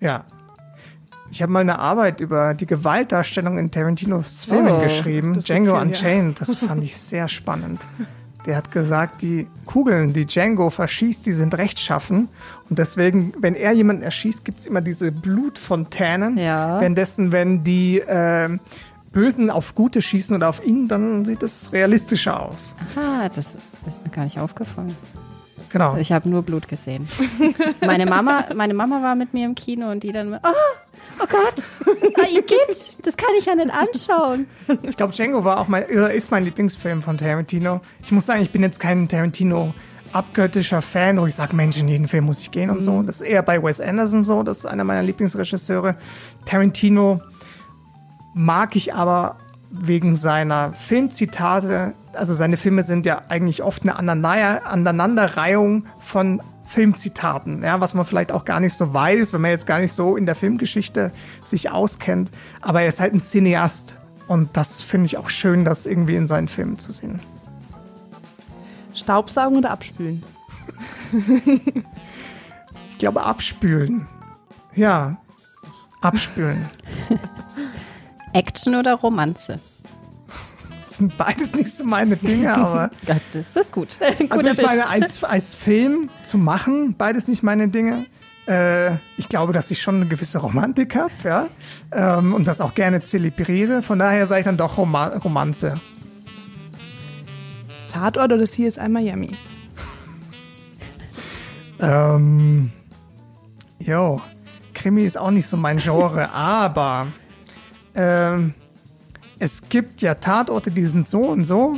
[0.00, 0.24] Ja.
[1.30, 5.74] Ich habe mal eine Arbeit über die Gewaltdarstellung in Tarantinos Filmen Oh, geschrieben, Django viel,
[5.74, 5.82] ja.
[5.82, 6.40] Unchained.
[6.40, 7.80] Das fand ich sehr spannend.
[8.46, 12.28] Der hat gesagt, die Kugeln, die Django verschießt, die sind rechtschaffen.
[12.68, 16.36] Und deswegen, wenn er jemanden erschießt, gibt's immer diese Blutfontänen.
[16.36, 16.80] Ja.
[16.80, 18.58] Währenddessen, wenn die äh,
[19.12, 22.76] Bösen auf Gute schießen oder auf ihn, dann sieht es realistischer aus.
[22.96, 24.94] Ah, das ist mir gar nicht aufgefallen.
[25.70, 25.96] Genau.
[25.96, 27.08] Ich habe nur Blut gesehen.
[27.84, 30.38] Meine Mama, meine Mama war mit mir im Kino und die dann, oh,
[31.20, 34.46] oh Gott, ah, ihr geht, das kann ich ja nicht anschauen.
[34.82, 37.80] Ich glaube, Django war auch mein, oder ist mein Lieblingsfilm von Tarantino.
[38.02, 39.74] Ich muss sagen, ich bin jetzt kein Tarantino
[40.12, 43.02] abgöttischer Fan, wo ich sage, Mensch, in jeden Film muss ich gehen und so.
[43.02, 45.96] Das ist eher bei Wes Anderson so, das ist einer meiner Lieblingsregisseure.
[46.46, 47.20] Tarantino
[48.32, 49.36] mag ich aber
[49.70, 57.62] wegen seiner Filmzitate, also seine Filme sind ja eigentlich oft eine Aneinander- Aneinanderreihung von Filmzitaten,
[57.62, 60.16] ja, was man vielleicht auch gar nicht so weiß, wenn man jetzt gar nicht so
[60.16, 61.12] in der Filmgeschichte
[61.44, 62.30] sich auskennt.
[62.60, 63.96] Aber er ist halt ein Cineast
[64.26, 67.20] und das finde ich auch schön, das irgendwie in seinen Filmen zu sehen.
[68.94, 70.22] Staubsaugen oder abspülen?
[72.90, 74.06] Ich glaube, abspülen.
[74.74, 75.16] Ja,
[76.00, 76.68] abspülen.
[78.32, 79.60] Action oder Romanze?
[80.94, 83.98] Das sind beides nicht so meine Dinge, aber Ja, das ist gut.
[84.20, 88.06] gut also ich meine, als, als Film zu machen, beides nicht meine Dinge.
[88.46, 91.48] Äh, ich glaube, dass ich schon eine gewisse Romantik habe, ja,
[91.90, 93.82] ähm, und das auch gerne zelebriere.
[93.82, 95.80] Von daher sage ich dann doch Roma Romanze.
[97.92, 99.36] Tatort oder CSI Miami?
[101.80, 102.70] Ähm,
[103.80, 104.20] Jo,
[104.74, 107.08] Krimi ist auch nicht so mein Genre, aber
[107.96, 108.54] ähm,
[109.38, 111.76] es gibt ja Tatorte, die sind so und so.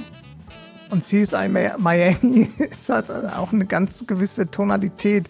[0.91, 5.27] Und CSI Miami ist halt auch eine ganz gewisse Tonalität,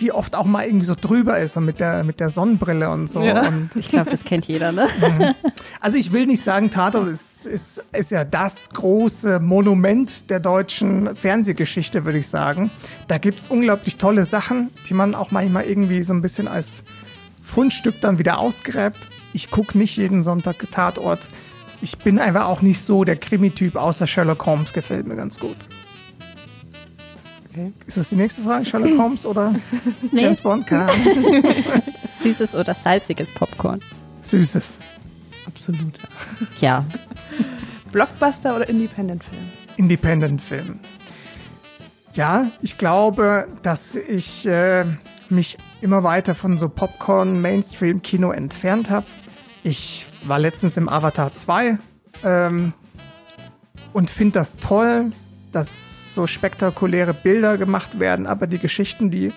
[0.00, 3.08] die oft auch mal irgendwie so drüber ist und mit der, mit der Sonnenbrille und
[3.08, 3.22] so.
[3.22, 3.46] Ja.
[3.46, 4.88] Und Ich glaube, das kennt jeder, ne?
[5.80, 11.14] also ich will nicht sagen, Tatort ist, ist, ist ja das große Monument der deutschen
[11.14, 12.70] Fernsehgeschichte, würde ich sagen.
[13.08, 16.82] Da gibt's unglaublich tolle Sachen, die man auch manchmal irgendwie so ein bisschen als
[17.42, 19.08] Fundstück dann wieder ausgräbt.
[19.32, 21.28] Ich gucke nicht jeden Sonntag Tatort.
[21.84, 25.58] Ich bin einfach auch nicht so der Krimi-Typ, außer Sherlock Holmes gefällt mir ganz gut.
[27.50, 27.74] Okay.
[27.86, 29.54] Ist das die nächste Frage, Sherlock Holmes oder
[30.12, 30.66] James Bond?
[30.66, 31.42] Keine Ahnung.
[32.14, 33.82] Süßes oder salziges Popcorn?
[34.22, 34.78] Süßes.
[35.46, 35.98] Absolut.
[36.58, 36.78] Ja.
[36.78, 36.86] Ja.
[37.92, 39.42] Blockbuster oder Independent-Film?
[39.76, 40.80] Independent-Film.
[42.14, 44.86] Ja, ich glaube, dass ich äh,
[45.28, 49.04] mich immer weiter von so Popcorn-Mainstream-Kino entfernt habe.
[49.62, 51.78] Ich war letztens im Avatar 2
[52.24, 52.72] ähm,
[53.92, 55.12] und finde das toll,
[55.52, 59.32] dass so spektakuläre Bilder gemacht werden, aber die Geschichten, die,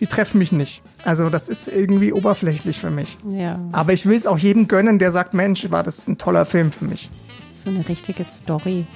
[0.00, 0.82] die treffen mich nicht.
[1.04, 3.18] Also das ist irgendwie oberflächlich für mich.
[3.26, 3.58] Ja.
[3.72, 6.70] Aber ich will es auch jedem gönnen, der sagt, Mensch, war das ein toller Film
[6.70, 7.10] für mich.
[7.52, 8.86] So eine richtige Story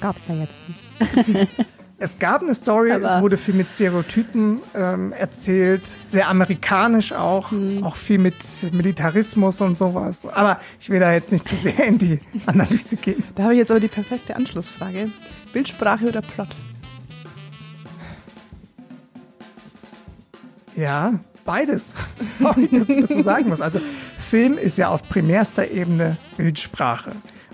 [0.00, 1.48] gab's ja jetzt nicht.
[2.04, 7.52] Es gab eine Story, Aber- es wurde viel mit Stereotypen ähm, erzählt, sehr amerikanisch auch,
[7.52, 7.84] Hm.
[7.84, 8.34] auch viel mit
[8.72, 10.26] Militarismus und sowas.
[10.26, 13.22] Aber ich will da jetzt nicht zu sehr in die Analyse gehen.
[13.36, 15.10] Da habe ich jetzt aber die perfekte Anschlussfrage.
[15.52, 16.48] Bildsprache oder Plot?
[20.74, 21.94] Ja, beides.
[22.20, 23.60] Sorry, dass ich das so sagen muss.
[23.60, 23.80] Also
[24.30, 27.12] Film ist ja auf primärster Ebene Bildsprache.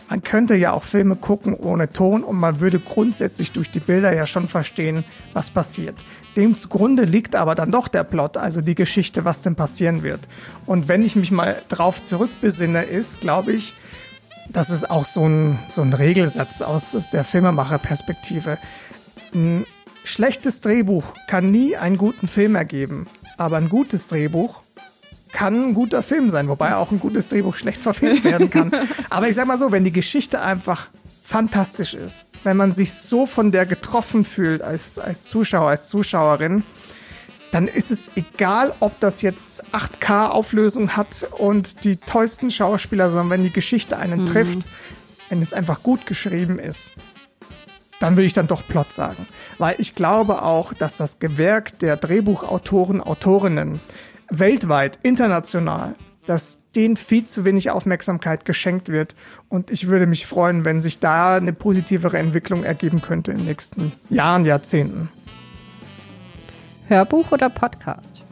[0.08, 4.14] Man könnte ja auch Filme gucken ohne Ton und man würde grundsätzlich durch die Bilder
[4.14, 5.04] ja schon verstehen,
[5.34, 5.96] was passiert.
[6.34, 10.20] Dem zugrunde liegt aber dann doch der Plot, also die Geschichte, was denn passieren wird.
[10.64, 13.74] Und wenn ich mich mal drauf zurückbesinne, ist, glaube ich,
[14.48, 18.56] das ist auch so ein, so ein Regelsatz aus der Filmemacherperspektive.
[19.34, 19.66] Ein
[20.04, 24.62] schlechtes Drehbuch kann nie einen guten Film ergeben, aber ein gutes Drehbuch
[25.38, 28.72] kann ein guter Film sein, wobei auch ein gutes Drehbuch schlecht verfilmt werden kann.
[29.08, 30.88] Aber ich sag mal so, wenn die Geschichte einfach
[31.22, 36.64] fantastisch ist, wenn man sich so von der getroffen fühlt als, als Zuschauer, als Zuschauerin,
[37.52, 43.30] dann ist es egal, ob das jetzt 8K Auflösung hat und die tollsten Schauspieler, sondern
[43.30, 44.66] wenn die Geschichte einen trifft,
[45.28, 46.94] wenn es einfach gut geschrieben ist,
[48.00, 49.24] dann würde ich dann doch Plot sagen.
[49.58, 53.78] Weil ich glaube auch, dass das Gewerk der Drehbuchautoren, Autorinnen
[54.30, 55.94] weltweit, international,
[56.26, 59.14] dass denen viel zu wenig Aufmerksamkeit geschenkt wird.
[59.48, 63.46] Und ich würde mich freuen, wenn sich da eine positivere Entwicklung ergeben könnte in den
[63.46, 65.08] nächsten Jahren, Jahrzehnten.
[66.86, 68.22] Hörbuch oder Podcast?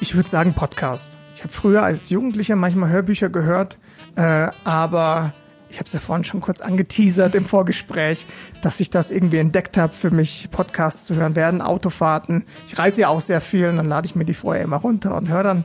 [0.00, 1.16] Ich würde sagen Podcast.
[1.34, 3.78] Ich habe früher als Jugendlicher manchmal Hörbücher gehört,
[4.16, 5.32] äh, aber
[5.70, 8.26] ich habe es ja vorhin schon kurz angeteasert im Vorgespräch,
[8.60, 12.44] dass ich das irgendwie entdeckt habe, für mich Podcasts zu hören werden, Autofahrten.
[12.66, 15.16] Ich reise ja auch sehr viel und dann lade ich mir die vorher immer runter
[15.16, 15.64] und höre dann.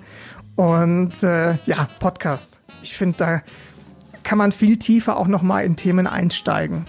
[0.55, 2.59] Und äh, ja, Podcast.
[2.81, 3.41] Ich finde, da
[4.23, 6.85] kann man viel tiefer auch nochmal in Themen einsteigen.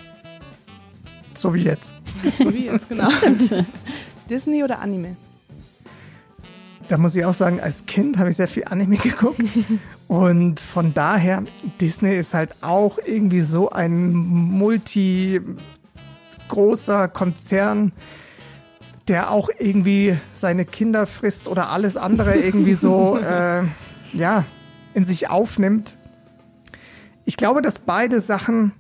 [1.35, 1.95] So wie jetzt.
[2.39, 3.09] So wie jetzt, genau.
[4.31, 5.17] Disney oder Anime?
[6.89, 9.41] Da muss ich auch sagen, als Kind habe ich sehr viel Anime geguckt.
[10.09, 11.43] Und von daher,
[11.81, 15.41] Disney ist halt auch irgendwie so ein multi
[16.49, 17.93] großer Konzern,
[19.09, 23.65] der auch irgendwie seine Kinder frisst oder alles andere irgendwie so, äh,
[24.13, 24.45] ja,
[24.95, 25.97] in sich aufnimmt.
[27.25, 28.73] Ich glaube, dass beide Sachen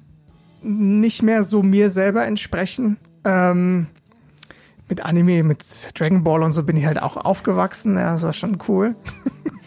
[0.62, 2.96] nicht mehr so mir selber entsprechen.
[3.24, 3.88] Ähm,
[4.88, 5.64] mit Anime, mit
[5.98, 7.96] Dragon Ball und so bin ich halt auch aufgewachsen.
[7.96, 8.94] Ja, das war schon cool.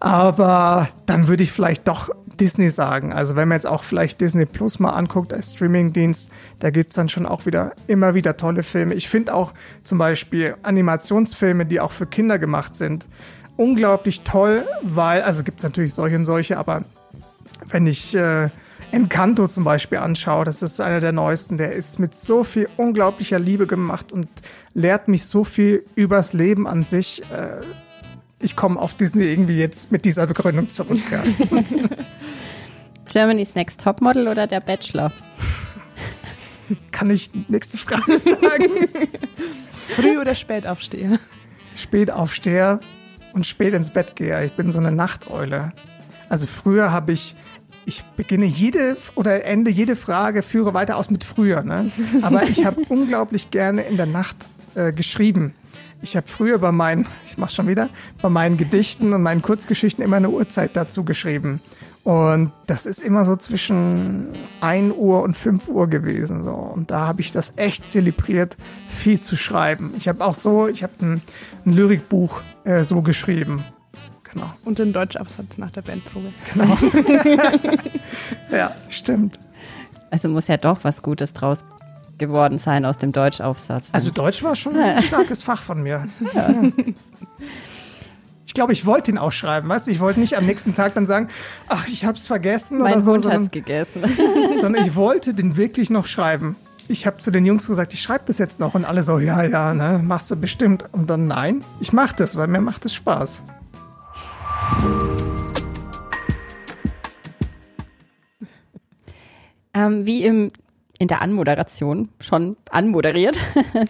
[0.00, 3.12] Aber dann würde ich vielleicht doch Disney sagen.
[3.12, 6.30] Also wenn man jetzt auch vielleicht Disney Plus mal anguckt als Streamingdienst,
[6.60, 8.94] da gibt's dann schon auch wieder immer wieder tolle Filme.
[8.94, 9.52] Ich finde auch
[9.82, 13.06] zum Beispiel Animationsfilme, die auch für Kinder gemacht sind,
[13.56, 16.84] unglaublich toll, weil, also gibt's natürlich solche und solche, aber
[17.68, 18.48] wenn ich äh,
[18.90, 23.38] Encanto zum Beispiel anschaue, das ist einer der neuesten, der ist mit so viel unglaublicher
[23.38, 24.28] Liebe gemacht und
[24.72, 27.22] lehrt mich so viel übers Leben an sich.
[27.30, 27.62] Äh,
[28.44, 31.00] ich komme auf Disney irgendwie jetzt mit dieser Begründung zurück.
[31.10, 31.22] Ja.
[33.08, 35.12] Germany's Next Topmodel oder der Bachelor?
[36.92, 38.88] Kann ich nächste Frage sagen?
[39.74, 41.18] Früh oder spät aufstehe?
[41.76, 42.80] spät aufsteher
[43.32, 44.44] und spät ins Bett gehe.
[44.44, 45.72] Ich bin so eine Nachteule.
[46.28, 47.34] Also früher habe ich,
[47.84, 51.62] ich beginne jede oder ende jede Frage, führe weiter aus mit früher.
[51.62, 51.90] Ne?
[52.22, 55.54] Aber ich habe unglaublich gerne in der Nacht äh, geschrieben.
[56.04, 57.88] Ich habe früher bei meinen, ich mach schon wieder,
[58.20, 61.62] bei meinen Gedichten und meinen Kurzgeschichten immer eine Uhrzeit dazu geschrieben.
[62.02, 66.44] Und das ist immer so zwischen 1 Uhr und 5 Uhr gewesen.
[66.44, 66.52] So.
[66.52, 69.94] Und da habe ich das echt zelebriert, viel zu schreiben.
[69.96, 71.22] Ich habe auch so, ich habe ein,
[71.64, 73.64] ein Lyrikbuch äh, so geschrieben.
[74.30, 74.50] Genau.
[74.66, 76.28] Und den Deutschabsatz nach der Bandprobe.
[76.52, 76.76] Genau.
[78.52, 79.38] ja, stimmt.
[80.10, 81.64] Also muss ja doch was Gutes draus
[82.26, 83.88] geworden sein aus dem Deutschaufsatz.
[83.92, 86.06] Also Deutsch war schon ein starkes Fach von mir.
[86.34, 86.50] Ja.
[88.46, 89.90] Ich glaube, ich wollte ihn ausschreiben, weißt du?
[89.90, 91.28] Ich wollte nicht am nächsten Tag dann sagen,
[91.66, 93.12] ach, ich habe es vergessen mein oder so.
[93.12, 94.02] Hund sondern, hat's gegessen.
[94.60, 96.56] sondern ich wollte den wirklich noch schreiben.
[96.86, 99.42] Ich habe zu den Jungs gesagt, ich schreibe das jetzt noch und alle so, ja,
[99.42, 100.84] ja, ne, machst du bestimmt.
[100.92, 103.42] Und dann nein, ich mache das, weil mir macht es Spaß.
[109.72, 110.52] Ähm, wie im,
[111.04, 113.36] in der Anmoderation schon anmoderiert,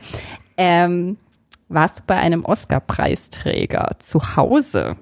[0.57, 1.17] ähm,
[1.69, 4.97] warst du bei einem Oscar-Preisträger zu Hause.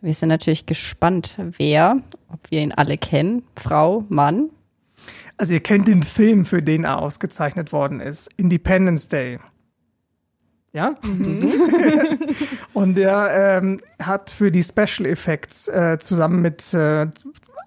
[0.00, 1.98] Wir sind natürlich gespannt, wer,
[2.32, 4.48] ob wir ihn alle kennen, Frau, Mann.
[5.36, 9.38] Also ihr kennt den Film, für den er ausgezeichnet worden ist, Independence Day.
[10.72, 10.96] Ja?
[11.04, 11.52] Mhm.
[12.72, 17.08] und er ähm, hat für die Special Effects äh, zusammen mit äh,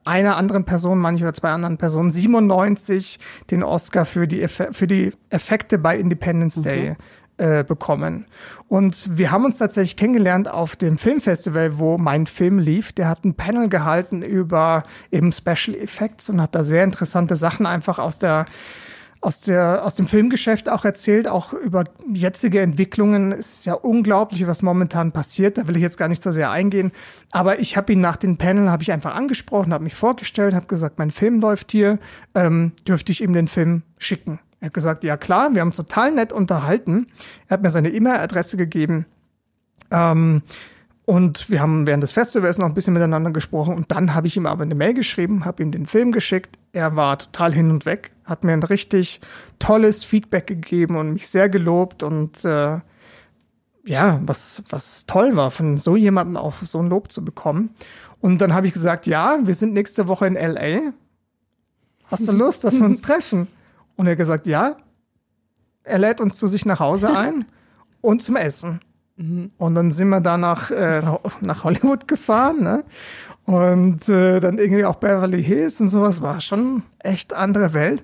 [0.04, 3.20] einer anderen Person, manchmal oder zwei anderen Personen, 97
[3.52, 6.64] den Oscar für die, Eff für die Effekte bei Independence mhm.
[6.64, 6.96] Day
[7.38, 8.28] äh, bekommen.
[8.68, 12.92] Und wir haben uns tatsächlich kennengelernt auf dem Filmfestival, wo mein Film lief.
[12.94, 17.66] Der hat ein Panel gehalten über eben Special Effects und hat da sehr interessante Sachen
[17.66, 18.46] einfach aus der
[19.22, 23.32] aus, der, aus dem Filmgeschäft auch erzählt, auch über jetzige Entwicklungen.
[23.32, 25.60] Es ist ja unglaublich, was momentan passiert.
[25.60, 26.92] Da will ich jetzt gar nicht so sehr eingehen.
[27.32, 30.66] Aber ich habe ihn nach dem Panel habe ich einfach angesprochen, habe mich vorgestellt, habe
[30.66, 32.00] gesagt, mein Film läuft hier,
[32.34, 34.40] ähm, dürfte ich ihm den Film schicken.
[34.60, 37.08] Er hat gesagt, ja klar, wir haben total nett unterhalten.
[37.48, 39.06] Er hat mir seine E-Mail-Adresse gegeben.
[39.92, 40.42] Ähm,
[41.06, 44.38] und wir haben während des Festivals noch ein bisschen miteinander gesprochen und dann habe ich
[44.38, 46.58] ihm aber eine Mail geschrieben, habe ihm den Film geschickt.
[46.74, 49.20] Er war total hin und weg, hat mir ein richtig
[49.60, 52.80] tolles Feedback gegeben und mich sehr gelobt und äh,
[53.86, 57.72] ja, was, was toll war, von so jemandem auch so ein Lob zu bekommen.
[58.20, 60.94] Und dann habe ich gesagt, ja, wir sind nächste Woche in LA.
[62.06, 63.48] Hast du Lust, dass wir uns treffen?
[63.96, 64.78] Und er gesagt, ja.
[65.84, 67.46] Er lädt uns zu sich nach Hause ein
[68.02, 68.82] und zum Essen.
[69.22, 69.52] Mhm.
[69.58, 71.02] Und dann sind wir da nach, äh,
[71.42, 72.84] nach Hollywood gefahren, ne?
[73.46, 76.22] Und äh, dann irgendwie auch Beverly Hills und sowas.
[76.22, 78.04] War schon echt andere Welt.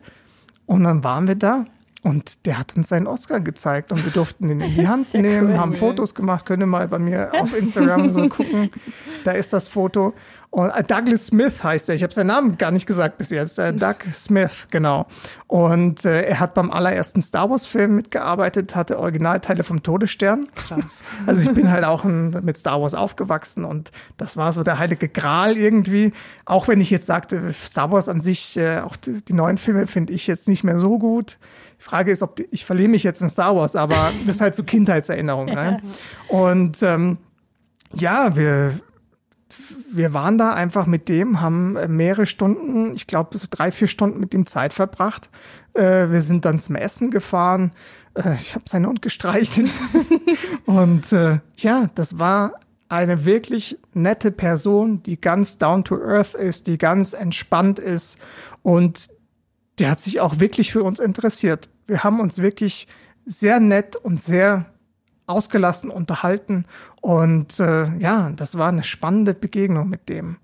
[0.65, 1.65] Und dann waren wir da
[2.03, 5.51] und der hat uns seinen Oscar gezeigt und wir durften ihn in die Hand nehmen,
[5.51, 5.57] cool.
[5.57, 8.69] haben Fotos gemacht, könnt ihr mal bei mir auf Instagram so gucken.
[9.23, 10.13] Da ist das Foto.
[10.49, 11.95] Und äh, Douglas Smith heißt er.
[11.95, 13.59] Ich habe seinen Namen gar nicht gesagt bis jetzt.
[13.59, 15.05] Äh, Doug Smith, genau.
[15.47, 20.47] Und äh, er hat beim allerersten Star Wars-Film mitgearbeitet, hatte Originalteile vom Todesstern.
[20.55, 20.83] Krass.
[21.25, 24.77] Also ich bin halt auch ein, mit Star Wars aufgewachsen und das war so der
[24.77, 26.13] heilige Gral irgendwie.
[26.45, 29.87] Auch wenn ich jetzt sagte, Star Wars an sich, äh, auch die, die neuen Filme
[29.87, 31.37] finde ich jetzt nicht mehr so gut.
[31.79, 34.41] Die Frage ist, ob die, ich verliere mich jetzt in Star Wars, aber das ist
[34.41, 35.45] halt so Kindheitserinnerung.
[35.45, 35.81] Ne?
[36.29, 37.17] Und ähm,
[37.93, 38.79] ja, wir
[39.89, 44.19] wir waren da einfach mit dem, haben mehrere Stunden, ich glaube so drei, vier Stunden
[44.19, 45.29] mit ihm Zeit verbracht.
[45.73, 47.71] Äh, wir sind dann zum Essen gefahren.
[48.13, 49.71] Äh, ich habe seinen Hund gestreichelt.
[50.65, 52.53] und äh, ja, das war
[52.89, 58.17] eine wirklich nette Person, die ganz down to earth ist, die ganz entspannt ist
[58.63, 59.09] und
[59.79, 61.69] der hat sich auch wirklich für uns interessiert.
[61.85, 62.87] Wir haben uns wirklich
[63.25, 64.65] sehr nett und sehr
[65.27, 66.65] ausgelassen unterhalten.
[67.01, 70.37] Und äh, ja, das war eine spannende Begegnung mit dem.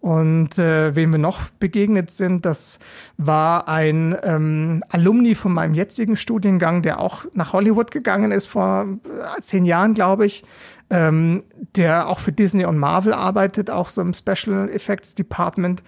[0.00, 2.78] Und äh, wem wir noch begegnet sind, das
[3.18, 8.86] war ein ähm, Alumni von meinem jetzigen Studiengang, der auch nach Hollywood gegangen ist vor
[9.04, 10.42] äh, zehn Jahren, glaube ich,
[10.88, 11.44] ähm,
[11.76, 15.82] der auch für Disney und Marvel arbeitet, auch so im Special Effects Department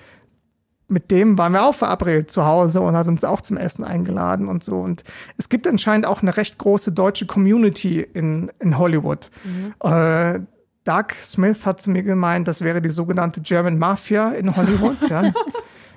[0.92, 4.46] mit dem waren wir auch verabredet zu Hause und hat uns auch zum Essen eingeladen
[4.46, 4.78] und so.
[4.78, 5.02] Und
[5.38, 9.30] es gibt anscheinend auch eine recht große deutsche Community in, in Hollywood.
[9.44, 9.74] Mhm.
[9.80, 10.40] Äh,
[10.84, 14.96] Doug Smith hat zu mir gemeint, das wäre die sogenannte German Mafia in Hollywood.
[15.08, 15.32] ja.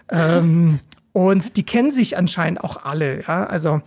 [0.09, 0.79] ähm,
[1.11, 3.23] und die kennen sich anscheinend auch alle.
[3.27, 3.45] Ja?
[3.45, 3.81] Also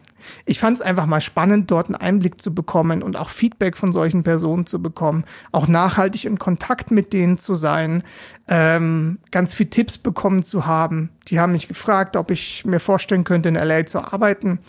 [0.46, 3.92] ich fand es einfach mal spannend, dort einen Einblick zu bekommen und auch Feedback von
[3.92, 8.02] solchen Personen zu bekommen, auch nachhaltig in Kontakt mit denen zu sein,
[8.48, 11.10] ähm, ganz viel Tipps bekommen zu haben.
[11.28, 14.60] Die haben mich gefragt, ob ich mir vorstellen könnte, in LA zu arbeiten.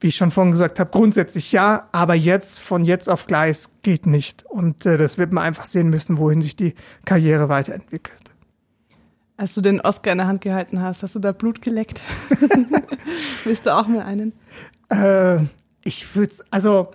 [0.00, 4.06] Wie ich schon vorhin gesagt habe, grundsätzlich ja, aber jetzt von jetzt auf gleich geht
[4.06, 4.44] nicht.
[4.46, 8.18] Und äh, das wird man einfach sehen müssen, wohin sich die Karriere weiterentwickelt.
[9.36, 12.00] Als du den Oscar in der Hand gehalten hast, hast du da Blut geleckt?
[13.44, 14.32] Willst du auch mal einen?
[14.88, 15.44] Äh,
[15.84, 16.90] ich würde also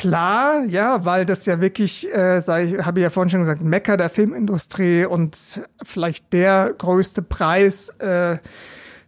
[0.00, 3.96] Klar, ja, weil das ja wirklich, äh, sei, ich habe ja vorhin schon gesagt, Mecker
[3.96, 8.38] der Filmindustrie und vielleicht der größte Preis äh,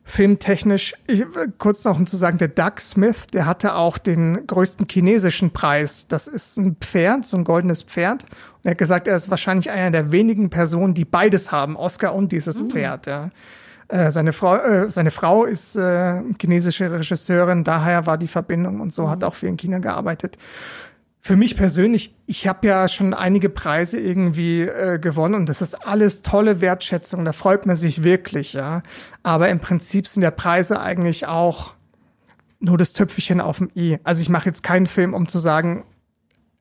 [0.05, 0.95] filmtechnisch.
[1.07, 1.25] Ich,
[1.59, 6.07] kurz noch um zu sagen, der Doug Smith, der hatte auch den größten chinesischen Preis.
[6.09, 8.25] Das ist ein Pferd, so ein goldenes Pferd.
[8.25, 12.15] Und er hat gesagt, er ist wahrscheinlich einer der wenigen Personen, die beides haben, Oscar
[12.15, 12.71] und dieses Mhm.
[12.71, 13.07] Pferd.
[13.07, 13.31] Ja.
[13.91, 18.93] Äh, seine, Frau, äh, seine Frau ist äh, chinesische Regisseurin, daher war die Verbindung und
[18.93, 19.11] so, Mhm.
[19.11, 20.39] hat auch viel in China gearbeitet.
[21.23, 25.87] Für mich persönlich, ich habe ja schon einige Preise irgendwie äh, gewonnen und das ist
[25.87, 28.83] alles tolle Wertschätzung, da freut man sich wirklich, ja.
[29.23, 31.75] Aber im Prinzip sind ja Preise eigentlich auch
[32.61, 33.99] nur das Töpfchen auf dem i.
[34.05, 35.85] Also ich mache jetzt keinen Film, um zu sagen,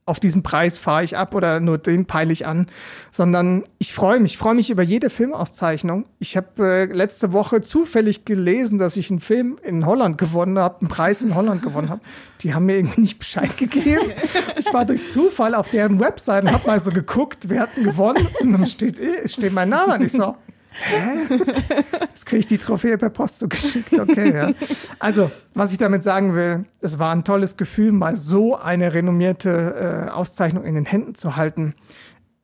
[0.09, 2.67] auf diesen Preis fahre ich ab oder nur den peile ich an,
[3.11, 6.05] sondern ich freue mich, freue mich über jede Filmauszeichnung.
[6.17, 10.81] Ich habe äh, letzte Woche zufällig gelesen, dass ich einen Film in Holland gewonnen habe,
[10.81, 12.01] einen Preis in Holland gewonnen habe.
[12.41, 14.11] Die haben mir irgendwie nicht Bescheid gegeben.
[14.57, 17.83] Ich war durch Zufall auf deren Website und habe mal so geguckt, wer hat denn
[17.83, 20.13] gewonnen und dann steht, eh, steht mein Name und ich
[20.89, 21.35] so,
[21.99, 23.97] Jetzt kriege ich die Trophäe per Post zugeschickt.
[23.99, 24.51] Okay, ja.
[24.99, 30.07] Also, was ich damit sagen will, es war ein tolles Gefühl, mal so eine renommierte
[30.07, 31.75] äh, Auszeichnung in den Händen zu halten.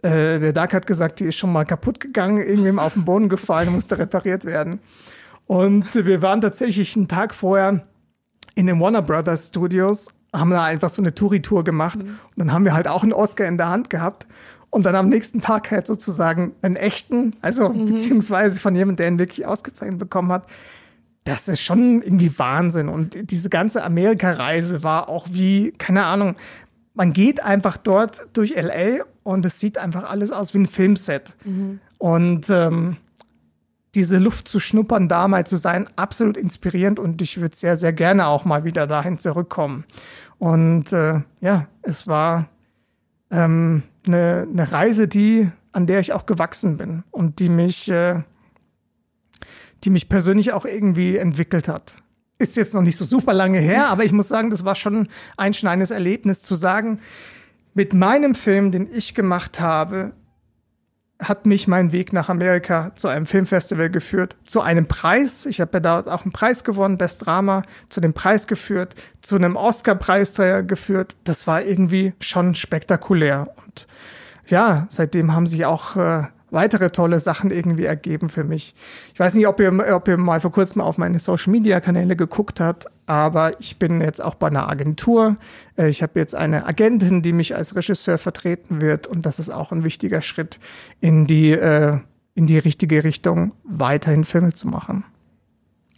[0.01, 3.29] Äh, der Dark hat gesagt, die ist schon mal kaputt gegangen, irgendwem auf den Boden
[3.29, 4.79] gefallen, musste repariert werden.
[5.47, 7.85] Und wir waren tatsächlich einen Tag vorher
[8.55, 11.99] in den Warner Brothers Studios, haben da einfach so eine Touri-Tour gemacht.
[11.99, 14.27] Und dann haben wir halt auch einen Oscar in der Hand gehabt.
[14.75, 19.19] Und dann am nächsten Tag halt sozusagen einen echten, also beziehungsweise von jemandem, der ihn
[19.19, 20.47] wirklich ausgezeichnet bekommen hat.
[21.23, 22.89] Das ist schon irgendwie Wahnsinn.
[22.89, 26.35] Und diese ganze Amerika-Reise war auch wie, keine Ahnung,
[26.93, 31.37] man geht einfach dort durch LA und es sieht einfach alles aus wie ein Filmset.
[31.97, 32.97] Und ähm,
[33.95, 37.93] diese Luft zu schnuppern, da mal zu sein, absolut inspirierend und ich würde sehr, sehr
[37.93, 39.85] gerne auch mal wieder dahin zurückkommen.
[40.37, 42.49] Und äh, ja, es war
[43.31, 48.23] ähm, eine, eine Reise, die, an der ich auch gewachsen bin und die mich, äh,
[49.83, 51.97] die mich persönlich auch irgendwie entwickelt hat.
[52.37, 54.95] Ist jetzt noch nicht so super lange her, aber ich muss sagen, das war schon
[54.95, 56.99] ein einschneidendes Erlebnis zu sagen,
[57.73, 60.13] mit meinem Film, den ich gemacht habe,
[61.19, 65.45] hat mich mein Weg nach Amerika zu einem Filmfestival geführt, zu einem Preis.
[65.45, 69.55] Ich habe dort auch einen Preis gewonnen, Best Drama, zu dem Preis geführt, zu einem
[69.55, 71.15] Oscar-Preisträger geführt.
[71.23, 73.47] Das war irgendwie schon spektakulär.
[73.65, 73.87] Und
[74.47, 76.23] ja, seitdem haben sich auch äh,
[76.55, 78.73] weitere tolle Sachen irgendwie ergeben für mich.
[79.13, 82.87] Ich weiß nicht, ob ihr, ob ihr mal vor kurzem auf meine Social-Media-Kanäle geguckt habt,
[83.05, 85.37] aber ich bin jetzt auch bei einer Agentur.
[85.77, 89.51] Äh, Ich habe jetzt eine Agentin, die mich als Regisseur vertreten wird und das ist
[89.51, 90.59] auch ein wichtiger Schritt
[90.99, 91.99] in die, äh,
[92.33, 95.03] in die richtige Richtung, weiterhin Filme zu machen.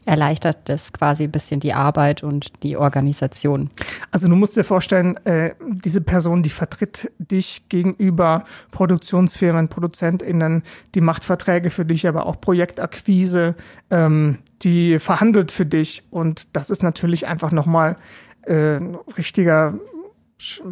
[0.08, 3.70] Erleichtert das quasi ein bisschen die Arbeit und die Organisation.
[4.10, 10.64] Also du musst dir vorstellen, äh, diese Person, die vertritt dich gegenüber Produktionsfirmen, ProduzentInnen,
[10.96, 13.56] die macht Verträge für dich, aber auch Projektakquise,
[13.92, 17.98] ähm, die verhandelt für dich und das ist natürlich einfach nochmal
[18.44, 19.74] äh, ein richtiger,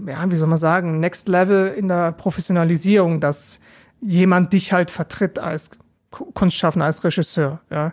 [0.08, 3.60] ja, wie soll man sagen, Next Level in der Professionalisierung, dass
[4.00, 5.72] jemand dich halt vertritt als
[6.12, 7.92] Ku- Kunstschaffender, als Regisseur, ja.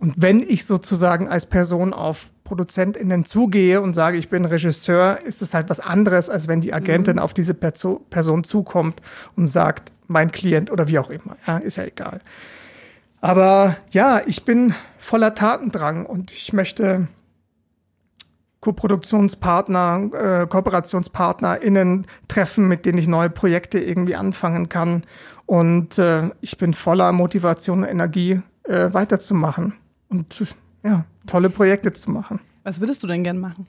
[0.00, 5.42] Und wenn ich sozusagen als Person auf ProduzentInnen zugehe und sage, ich bin Regisseur, ist
[5.42, 9.02] es halt was anderes, als wenn die Agentin auf diese Perso Person zukommt
[9.36, 11.36] und sagt, mein Klient oder wie auch immer.
[11.46, 12.20] Ja, ist ja egal.
[13.20, 17.06] Aber ja, ich bin voller Tatendrang und ich möchte
[18.60, 20.10] Koproduktionspartner,
[20.42, 25.04] äh, KooperationspartnerInnen treffen, mit denen ich neue Projekte irgendwie anfangen kann.
[25.44, 29.74] Und äh, ich bin voller Motivation und Energie, äh, weiterzumachen
[30.10, 30.54] und
[30.84, 32.40] ja, tolle Projekte zu machen.
[32.62, 33.66] Was würdest du denn gern machen?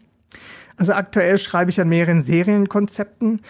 [0.76, 3.42] Also aktuell schreibe ich an mehreren Serienkonzepten.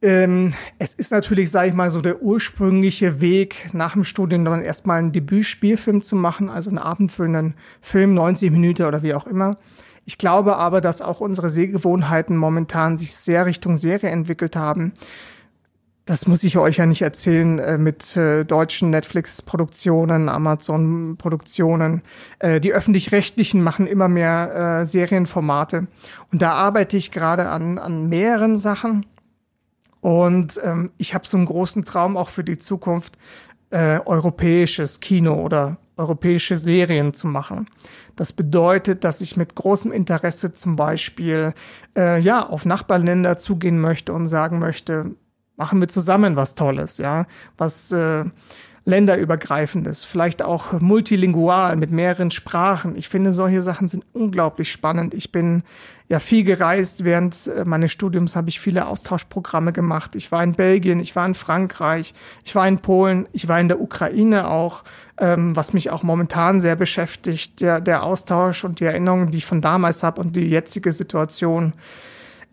[0.00, 4.62] Ähm, es ist natürlich, sage ich mal, so der ursprüngliche Weg nach dem Studium dann
[4.62, 9.58] erstmal einen Debütspielfilm zu machen, also einen abendfüllenden Film, 90 Minuten oder wie auch immer.
[10.04, 14.92] Ich glaube aber, dass auch unsere Sehgewohnheiten momentan sich sehr Richtung Serie entwickelt haben.
[16.08, 22.00] Das muss ich euch ja nicht erzählen äh, mit äh, deutschen Netflix-Produktionen, Amazon-Produktionen.
[22.38, 25.86] Äh, die öffentlich-rechtlichen machen immer mehr Serienformate.
[26.32, 29.04] Und da arbeite ich gerade an, an mehreren Sachen.
[30.00, 33.18] Und ähm, ich habe so einen großen Traum auch für die Zukunft,
[33.68, 37.68] äh, europäisches Kino oder europäische Serien zu machen.
[38.16, 41.52] Das bedeutet, dass ich mit großem Interesse zum Beispiel
[41.94, 45.14] äh, ja auf Nachbarländer zugehen möchte und sagen möchte,
[45.58, 47.26] machen wir zusammen was Tolles, ja,
[47.58, 48.24] was äh,
[48.84, 52.96] länderübergreifendes, vielleicht auch multilingual mit mehreren Sprachen.
[52.96, 55.12] Ich finde, solche Sachen sind unglaublich spannend.
[55.12, 55.62] Ich bin
[56.08, 57.04] ja viel gereist.
[57.04, 60.14] Während äh, meines Studiums habe ich viele Austauschprogramme gemacht.
[60.16, 63.68] Ich war in Belgien, ich war in Frankreich, ich war in Polen, ich war in
[63.68, 64.84] der Ukraine auch,
[65.18, 69.46] ähm, was mich auch momentan sehr beschäftigt, der, der Austausch und die Erinnerungen, die ich
[69.46, 71.74] von damals habe und die jetzige Situation.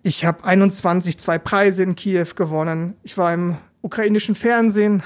[0.06, 2.94] Ich habe 21 zwei Preise in Kiew gewonnen.
[3.02, 5.02] Ich war im ukrainischen Fernsehen,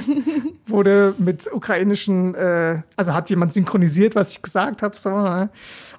[0.66, 4.96] wurde mit ukrainischen, äh, also hat jemand synchronisiert, was ich gesagt habe.
[4.96, 5.50] So, ne?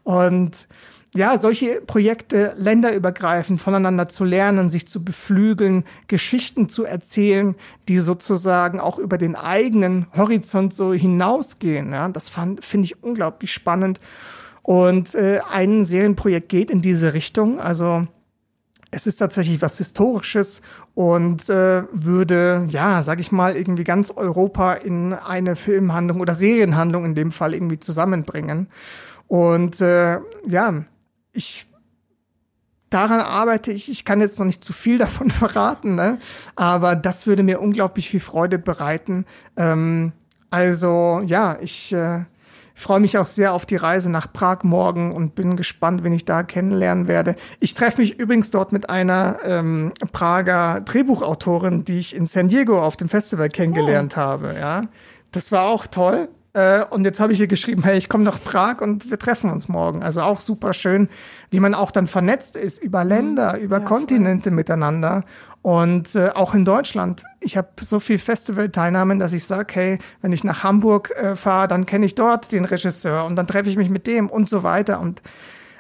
[0.02, 0.68] Und
[1.14, 7.54] ja, solche Projekte länderübergreifend voneinander zu lernen, sich zu beflügeln, Geschichten zu erzählen,
[7.88, 11.92] die sozusagen auch über den eigenen Horizont so hinausgehen.
[11.92, 14.00] Ja, das finde ich unglaublich spannend.
[14.64, 17.60] Und äh, ein Serienprojekt geht in diese Richtung.
[17.60, 18.08] Also
[18.92, 20.62] es ist tatsächlich was Historisches
[20.94, 27.06] und äh, würde, ja, sag ich mal, irgendwie ganz Europa in eine Filmhandlung oder Serienhandlung
[27.06, 28.68] in dem Fall irgendwie zusammenbringen.
[29.28, 30.84] Und äh, ja,
[31.32, 31.68] ich
[32.90, 33.90] daran arbeite ich.
[33.90, 36.20] Ich kann jetzt noch nicht zu viel davon verraten, ne?
[36.56, 39.26] aber das würde mir unglaublich viel Freude bereiten.
[39.58, 40.12] Ähm,
[40.50, 42.26] also ja, ich äh,
[42.82, 46.26] freue mich auch sehr auf die Reise nach Prag morgen und bin gespannt, wen ich
[46.26, 47.36] da kennenlernen werde.
[47.60, 52.82] Ich treffe mich übrigens dort mit einer ähm, Prager Drehbuchautorin, die ich in San Diego
[52.82, 54.22] auf dem Festival kennengelernt oh.
[54.22, 54.56] habe.
[54.60, 54.84] Ja,
[55.32, 56.30] das war auch toll.
[56.54, 59.50] Äh, und jetzt habe ich ihr geschrieben, hey, ich komme nach Prag und wir treffen
[59.50, 60.04] uns morgen.
[60.04, 61.10] Also auch super schön,
[61.50, 63.64] wie man auch dann vernetzt ist über Länder, mhm.
[63.64, 64.56] über ja, Kontinente voll.
[64.56, 65.24] miteinander.
[65.62, 67.24] Und äh, auch in Deutschland.
[67.40, 71.68] Ich habe so viel Festivalteilnahmen, dass ich sage, hey, wenn ich nach Hamburg äh, fahre,
[71.68, 74.64] dann kenne ich dort den Regisseur und dann treffe ich mich mit dem und so
[74.64, 75.00] weiter.
[75.00, 75.22] Und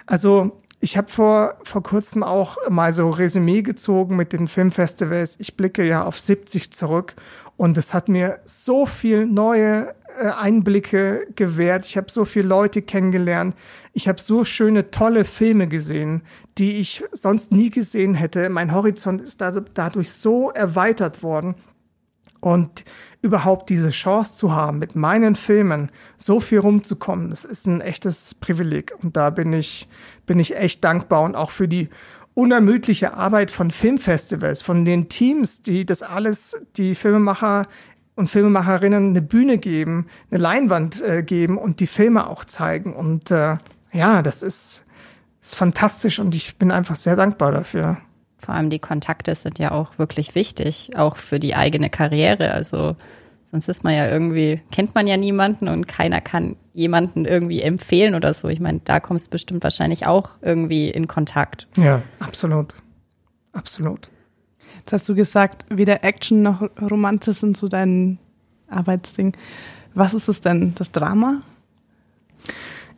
[0.05, 5.35] also ich habe vor, vor kurzem auch mal so Resümee gezogen mit den Filmfestivals.
[5.39, 7.15] Ich blicke ja auf 70 zurück
[7.57, 11.85] und es hat mir so viel neue äh, Einblicke gewährt.
[11.85, 13.55] Ich habe so viele Leute kennengelernt.
[13.93, 16.23] Ich habe so schöne, tolle Filme gesehen,
[16.57, 18.49] die ich sonst nie gesehen hätte.
[18.49, 21.55] Mein Horizont ist dadurch so erweitert worden.
[22.39, 22.83] Und
[23.21, 28.33] überhaupt diese Chance zu haben, mit meinen Filmen so viel rumzukommen, das ist ein echtes
[28.33, 28.93] Privileg.
[29.03, 29.87] Und da bin ich,
[30.25, 31.89] bin ich echt dankbar und auch für die
[32.33, 37.67] unermüdliche Arbeit von Filmfestivals, von den Teams, die das alles, die Filmemacher
[38.15, 42.93] und Filmemacherinnen eine Bühne geben, eine Leinwand äh, geben und die Filme auch zeigen.
[42.93, 43.57] Und äh,
[43.91, 44.83] ja, das ist,
[45.41, 47.97] ist fantastisch und ich bin einfach sehr dankbar dafür.
[48.37, 52.51] Vor allem die Kontakte sind ja auch wirklich wichtig, auch für die eigene Karriere.
[52.51, 52.95] Also
[53.51, 58.15] sonst ist man ja irgendwie, kennt man ja niemanden und keiner kann jemanden irgendwie empfehlen
[58.15, 58.47] oder so.
[58.47, 61.67] Ich meine, da kommst du bestimmt wahrscheinlich auch irgendwie in Kontakt.
[61.75, 62.75] Ja, absolut.
[63.51, 64.09] Absolut.
[64.77, 68.17] Jetzt hast du gesagt, weder Action noch Romanze sind so dein
[68.69, 69.35] Arbeitsding.
[69.93, 70.73] Was ist es denn?
[70.75, 71.41] Das Drama?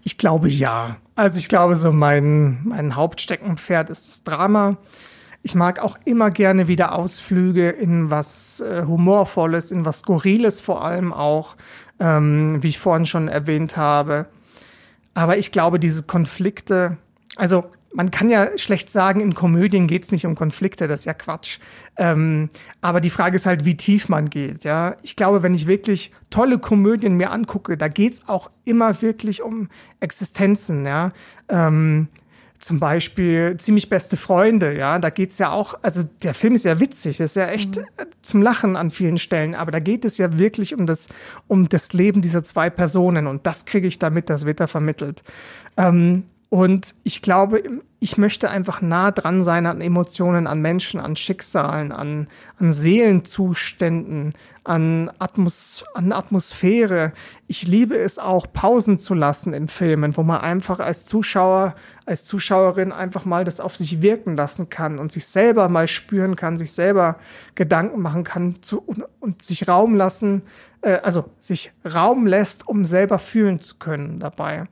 [0.03, 0.97] Ich glaube ja.
[1.15, 4.77] Also ich glaube, so mein, mein Hauptsteckenpferd ist das Drama.
[5.45, 10.83] Ich mag auch immer gerne wieder Ausflüge in was äh, Humorvolles, in was Skurriles vor
[10.83, 11.57] allem auch,
[11.99, 14.27] ähm, wie ich vorhin schon erwähnt habe.
[15.13, 16.97] Aber ich glaube, diese Konflikte,
[17.35, 21.13] also man kann ja schlecht sagen, in Komödien geht's nicht um Konflikte, das ist ja
[21.13, 21.59] Quatsch.
[21.97, 22.49] Ähm,
[22.81, 24.63] aber die Frage ist halt, wie tief man geht.
[24.63, 29.43] Ja, ich glaube, wenn ich wirklich tolle Komödien mir angucke, da geht's auch immer wirklich
[29.43, 29.69] um
[29.99, 30.85] Existenzen.
[30.85, 31.11] Ja,
[31.49, 32.07] ähm,
[32.63, 36.79] zum Beispiel ziemlich beste Freunde, ja, da geht's ja auch, also der Film ist ja
[36.79, 37.85] witzig, das ist ja echt mhm.
[38.21, 41.09] zum Lachen an vielen Stellen, aber da geht es ja wirklich um das,
[41.47, 45.23] um das Leben dieser zwei Personen und das kriege ich damit, das wird da vermittelt.
[45.75, 46.23] Ähm,
[46.53, 47.63] und ich glaube,
[47.99, 52.27] ich möchte einfach nah dran sein an Emotionen, an Menschen, an Schicksalen, an,
[52.59, 57.13] an Seelenzuständen, an, Atmos an Atmosphäre.
[57.47, 61.73] Ich liebe es auch, Pausen zu lassen in Filmen, wo man einfach als Zuschauer,
[62.05, 66.35] als Zuschauerin einfach mal das auf sich wirken lassen kann und sich selber mal spüren
[66.35, 67.17] kann, sich selber
[67.55, 70.43] Gedanken machen kann zu, und, und sich Raum lassen,
[70.81, 74.67] äh, also sich Raum lässt, um selber fühlen zu können dabei.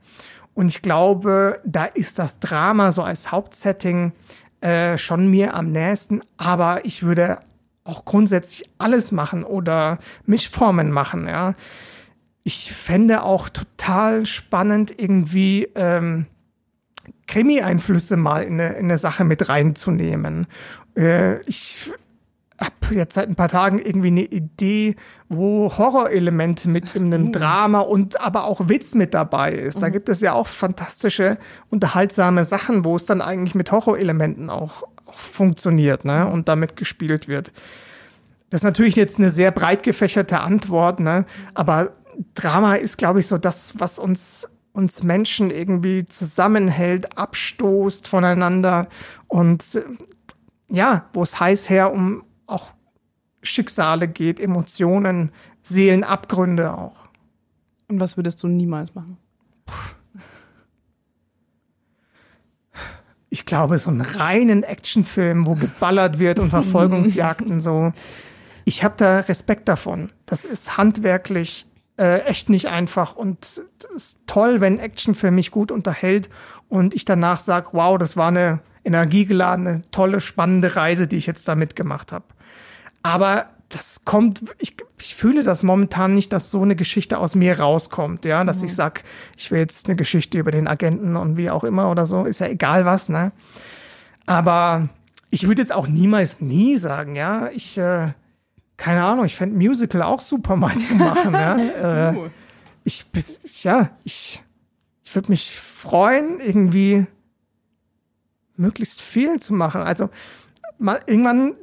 [0.54, 4.12] Und ich glaube, da ist das Drama so als Hauptsetting
[4.60, 6.22] äh, schon mir am nächsten.
[6.36, 7.38] Aber ich würde
[7.84, 11.26] auch grundsätzlich alles machen oder Mischformen machen.
[11.26, 11.54] Ja,
[12.44, 16.26] ich fände auch total spannend irgendwie ähm,
[17.26, 20.46] Krimi-Einflüsse mal in eine, in eine Sache mit reinzunehmen.
[20.96, 21.90] Äh, ich
[22.64, 24.96] habe jetzt seit ein paar Tagen irgendwie eine Idee,
[25.28, 27.32] wo Horrorelemente mit in einem uh.
[27.32, 29.82] Drama und aber auch Witz mit dabei ist.
[29.82, 29.92] Da mhm.
[29.92, 31.38] gibt es ja auch fantastische,
[31.70, 36.28] unterhaltsame Sachen, wo es dann eigentlich mit Horrorelementen auch, auch funktioniert ne?
[36.28, 37.52] und damit gespielt wird.
[38.50, 41.24] Das ist natürlich jetzt eine sehr breit gefächerte Antwort, ne?
[41.54, 41.92] aber
[42.34, 48.88] Drama ist, glaube ich, so das, was uns, uns Menschen irgendwie zusammenhält, abstoßt voneinander
[49.28, 49.64] und
[50.68, 52.72] ja, wo es heiß her um auch
[53.42, 55.32] Schicksale geht, Emotionen,
[55.62, 57.08] Seelenabgründe auch.
[57.88, 59.18] Und was würdest du niemals machen?
[63.28, 67.92] Ich glaube, so einen reinen Actionfilm, wo geballert wird und Verfolgungsjagden so.
[68.64, 70.10] Ich habe da Respekt davon.
[70.26, 71.66] Das ist handwerklich
[71.98, 73.62] äh, echt nicht einfach und es
[73.94, 76.28] ist toll, wenn Actionfilm mich gut unterhält
[76.68, 81.46] und ich danach sage, wow, das war eine energiegeladene, tolle, spannende Reise, die ich jetzt
[81.48, 82.24] da mitgemacht habe.
[83.02, 87.58] Aber das kommt, ich, ich fühle das momentan nicht, dass so eine Geschichte aus mir
[87.58, 88.66] rauskommt, ja, dass mhm.
[88.66, 89.02] ich sag,
[89.36, 92.40] ich will jetzt eine Geschichte über den Agenten und wie auch immer oder so, ist
[92.40, 93.32] ja egal was, ne?
[94.26, 94.88] Aber
[95.30, 98.12] ich würde jetzt auch niemals nie sagen, ja, ich, äh,
[98.76, 101.56] keine Ahnung, ich fände Musical auch super mal zu machen, ja.
[102.10, 102.30] äh,
[102.84, 103.06] ich,
[103.62, 104.42] ja, ich,
[105.02, 107.06] ich würde mich freuen, irgendwie
[108.56, 109.82] möglichst viel zu machen.
[109.82, 110.10] Also
[110.78, 111.54] mal, irgendwann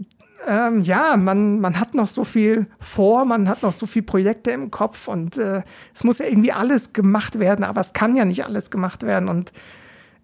[0.47, 4.51] ähm, ja, man, man hat noch so viel vor, man hat noch so viele Projekte
[4.51, 5.63] im Kopf und äh,
[5.93, 9.29] es muss ja irgendwie alles gemacht werden, aber es kann ja nicht alles gemacht werden
[9.29, 9.51] und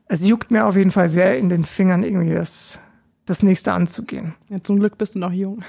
[0.07, 2.79] es juckt mir auf jeden Fall sehr in den Fingern, irgendwie das,
[3.25, 4.35] das nächste anzugehen.
[4.49, 5.63] Ja, zum Glück bist du noch jung.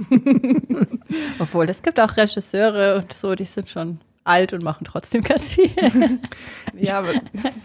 [1.38, 5.70] Obwohl, es gibt auch Regisseure und so, die sind schon alt und machen trotzdem Kassier.
[6.78, 7.12] ja, aber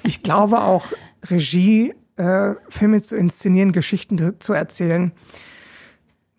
[0.03, 0.88] ich glaube auch,
[1.26, 5.11] Regie, äh, Filme zu inszenieren, Geschichten zu erzählen,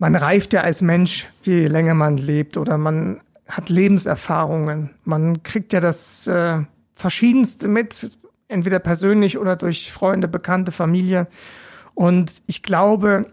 [0.00, 4.90] man reift ja als Mensch, je länger man lebt oder man hat Lebenserfahrungen.
[5.04, 6.62] Man kriegt ja das äh,
[6.94, 8.16] Verschiedenste mit,
[8.48, 11.28] entweder persönlich oder durch Freunde, Bekannte, Familie.
[11.94, 13.26] Und ich glaube,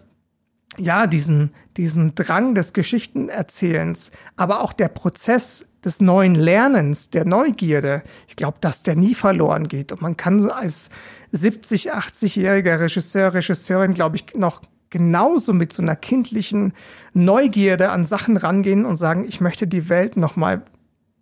[0.78, 8.04] ja, diesen, diesen Drang des Geschichtenerzählens, aber auch der Prozess des neuen Lernens, der Neugierde,
[8.28, 9.94] ich glaube, dass der nie verloren geht.
[9.94, 10.90] Und man kann als
[11.32, 16.74] 70, 80-jähriger Regisseur, Regisseurin, glaube ich, noch genauso mit so einer kindlichen
[17.14, 20.64] Neugierde an Sachen rangehen und sagen, ich möchte die Welt noch mal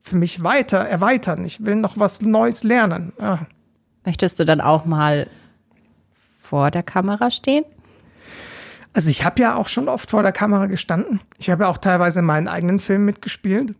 [0.02, 1.46] für mich weiter erweitern.
[1.46, 3.12] Ich will noch was Neues lernen.
[3.20, 3.48] Ja.
[4.06, 5.28] Möchtest du dann auch mal
[6.40, 7.66] vor der Kamera stehen?
[8.94, 11.20] Also ich habe ja auch schon oft vor der Kamera gestanden.
[11.38, 13.76] Ich habe ja auch teilweise in meinen eigenen Filmen mitgespielt.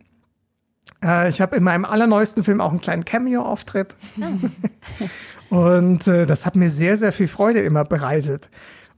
[1.02, 3.94] Äh, ich habe in meinem allerneuesten Film auch einen kleinen Cameo-Auftritt.
[5.48, 8.50] und äh, das hat mir sehr, sehr viel Freude immer bereitet.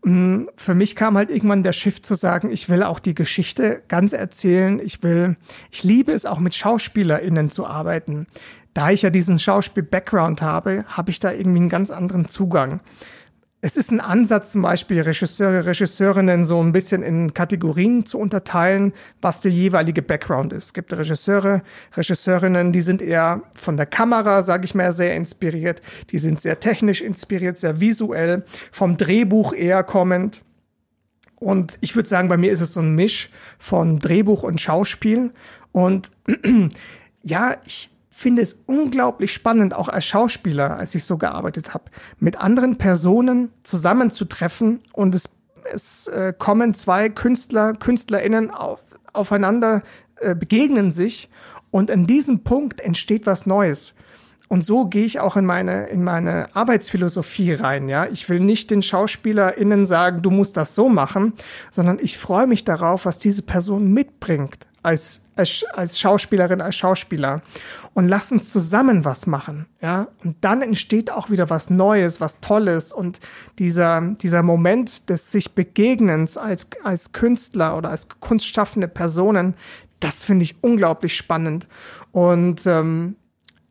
[0.03, 3.83] Mm, für mich kam halt irgendwann der Shift zu sagen, ich will auch die Geschichte
[3.89, 4.81] ganz erzählen.
[4.83, 5.37] Ich will,
[5.71, 8.27] ich liebe es auch mit SchauspielerInnen zu arbeiten.
[8.75, 12.81] Da ich ja diesen Schauspiel-Background habe, habe ich da irgendwie einen ganz anderen Zugang
[13.61, 18.93] es ist ein Ansatz, zum Beispiel Regisseure, Regisseurinnen so ein bisschen in Kategorien zu unterteilen,
[19.21, 20.67] was der jeweilige Background ist.
[20.67, 21.63] Es gibt Regisseure,
[21.97, 25.83] Regisseurinnen, die sind eher von der Kamera, sage ich mal, sehr inspiriert.
[26.11, 30.43] Die sind sehr technisch inspiriert, sehr visuell, vom Drehbuch eher kommend.
[31.35, 33.29] Und ich würde sagen, bei mir ist es so ein Misch
[33.59, 35.33] von Drehbuch und Schauspiel.
[35.73, 36.13] Und
[37.23, 41.85] ja, ich, finde es unglaublich spannend, auch als Schauspieler, als ich so gearbeitet habe,
[42.19, 45.31] mit anderen Personen zusammenzutreffen und es,
[45.73, 48.81] es äh, kommen zwei Künstler, KünstlerInnen auf,
[49.13, 49.85] aufeinander,
[50.17, 51.31] äh, begegnen sich
[51.71, 53.95] und in diesem Punkt entsteht was Neues.
[54.49, 58.07] Und so gehe ich auch in meine, in meine Arbeitsphilosophie rein, ja.
[58.07, 61.35] Ich will nicht den SchauspielerInnen sagen, du musst das so machen,
[61.71, 67.43] sondern ich freue mich darauf, was diese Person mitbringt als, als, als Schauspielerin, als Schauspieler
[67.95, 70.09] und lass uns zusammen was machen, ja.
[70.25, 73.21] Und dann entsteht auch wieder was Neues, was Tolles und
[73.59, 79.55] dieser, dieser Moment des sich Begegnens als, als Künstler oder als kunstschaffende Personen,
[80.01, 81.67] das finde ich unglaublich spannend
[82.13, 83.17] und ähm,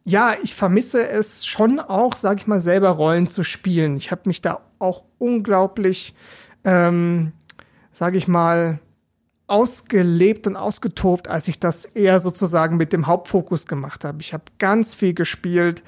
[0.08, 3.98] ja, ich vermisse es schon auch, sag ich mal, selber Rollen zu spielen.
[3.98, 6.16] Ich habe mich da auch unglaublich,
[6.64, 7.34] ähm,
[7.92, 8.80] sag ich mal,
[9.48, 14.22] ausgelebt und ausgetobt, als ich das eher sozusagen mit dem Hauptfokus gemacht habe.
[14.22, 15.84] Ich habe ganz viel gespielt.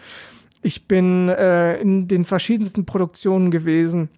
[0.61, 4.10] Ich bin äh, in den verschiedensten Produktionen gewesen.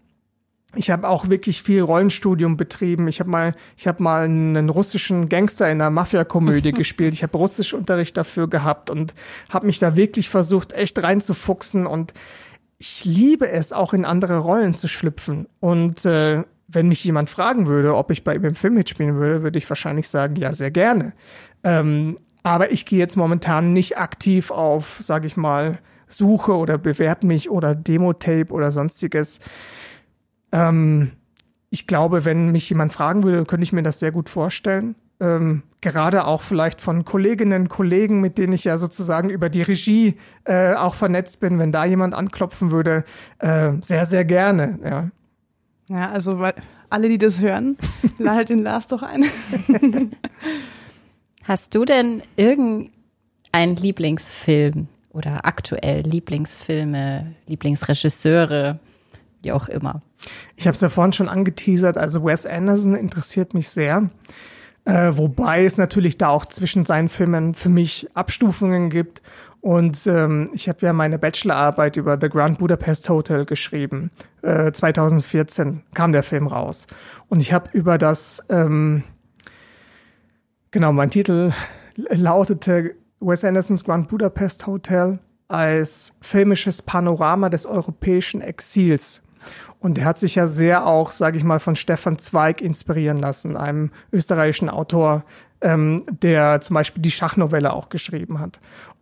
[0.76, 3.08] Ich habe auch wirklich viel Rollenstudium betrieben.
[3.08, 7.14] Ich habe mal, ich habe mal einen russischen Gangster in einer Mafia-Komödie gespielt.
[7.14, 9.14] Ich habe Russischunterricht dafür gehabt und
[9.50, 11.86] habe mich da wirklich versucht, echt reinzufuchsen.
[11.86, 12.14] Und
[12.78, 15.48] ich liebe es, auch in andere Rollen zu schlüpfen.
[15.60, 19.44] Und äh, wenn mich jemand fragen würde, ob ich bei ihm im Film mitspielen würde,
[19.44, 21.14] würde ich wahrscheinlich sagen, ja, sehr gerne.
[21.64, 27.28] Ähm, aber ich gehe jetzt momentan nicht aktiv auf, sage ich mal, Suche oder bewerte
[27.28, 29.40] mich oder Demo-Tape oder sonstiges.
[30.52, 31.12] Ähm,
[31.70, 34.96] ich glaube, wenn mich jemand fragen würde, könnte ich mir das sehr gut vorstellen.
[35.22, 40.18] ähm, gerade auch vielleicht von Kolleginnen, Kollegen, mit denen ich ja sozusagen über die Regie
[40.46, 43.04] äh, auch vernetzt bin, wenn da jemand anklopfen würde,
[43.40, 44.80] äh, sehr, sehr gerne.
[44.84, 45.10] Ja.
[45.92, 46.54] Ja, also weil
[46.90, 47.78] alle, die das hören,
[48.18, 49.26] ladet den Lars doch ein.
[51.44, 58.80] Hast du denn irgendeinen Lieblingsfilm oder aktuell Lieblingsfilme, Lieblingsregisseure,
[59.42, 60.02] wie auch immer?
[60.56, 64.10] Ich habe es ja vorhin schon angeteasert, also Wes Anderson interessiert mich sehr.
[64.86, 69.22] Äh, wobei es natürlich da auch zwischen seinen Filmen für mich Abstufungen gibt.
[69.62, 74.10] Und ähm, ich habe ja meine Bachelorarbeit über The Grand Budapest Hotel geschrieben.
[74.42, 76.88] Äh, 2014 kam der Film raus.
[77.30, 79.04] Und ich habe über das, ähm,
[80.72, 81.54] genau, mein Titel
[81.96, 89.22] lautete Wes Andersons Grand Budapest Hotel als filmisches Panorama des europäischen Exils.
[89.80, 93.58] Und er hat sich ja sehr auch, sage ich mal, von Stefan Zweig inspirieren lassen,
[93.58, 95.24] einem österreichischen Autor,
[95.62, 98.60] ähm, der zum Beispiel die Schachnovelle auch geschrieben hat.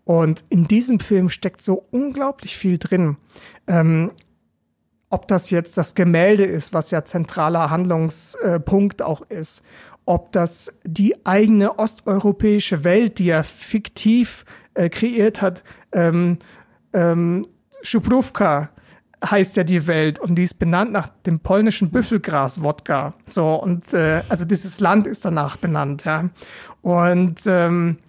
[0.09, 3.17] Und in diesem Film steckt so unglaublich viel drin.
[3.67, 4.11] Ähm,
[5.11, 9.61] ob das jetzt das Gemälde ist, was ja zentraler Handlungspunkt auch ist,
[10.05, 15.61] ob das die eigene osteuropäische Welt, die er fiktiv äh, kreiert hat,
[15.91, 16.39] ähm,
[16.93, 17.45] ähm,
[17.83, 18.71] Schubrówka,
[19.23, 23.13] heißt ja die Welt und die ist benannt nach dem polnischen Büffelgras-Wodka.
[23.29, 26.31] So, und äh, also dieses Land ist danach benannt, ja.
[26.81, 27.99] Und ähm,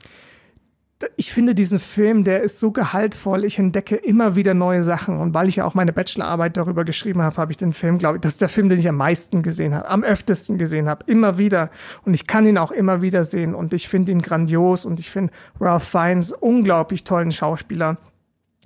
[1.16, 3.44] ich finde diesen Film, der ist so gehaltvoll.
[3.44, 5.18] Ich entdecke immer wieder neue Sachen.
[5.18, 8.16] Und weil ich ja auch meine Bachelorarbeit darüber geschrieben habe, habe ich den Film, glaube
[8.16, 11.04] ich, das ist der Film, den ich am meisten gesehen habe, am öftesten gesehen habe,
[11.06, 11.70] immer wieder.
[12.04, 13.54] Und ich kann ihn auch immer wieder sehen.
[13.54, 14.84] Und ich finde ihn grandios.
[14.84, 17.96] Und ich finde Ralph Fiennes unglaublich tollen Schauspieler.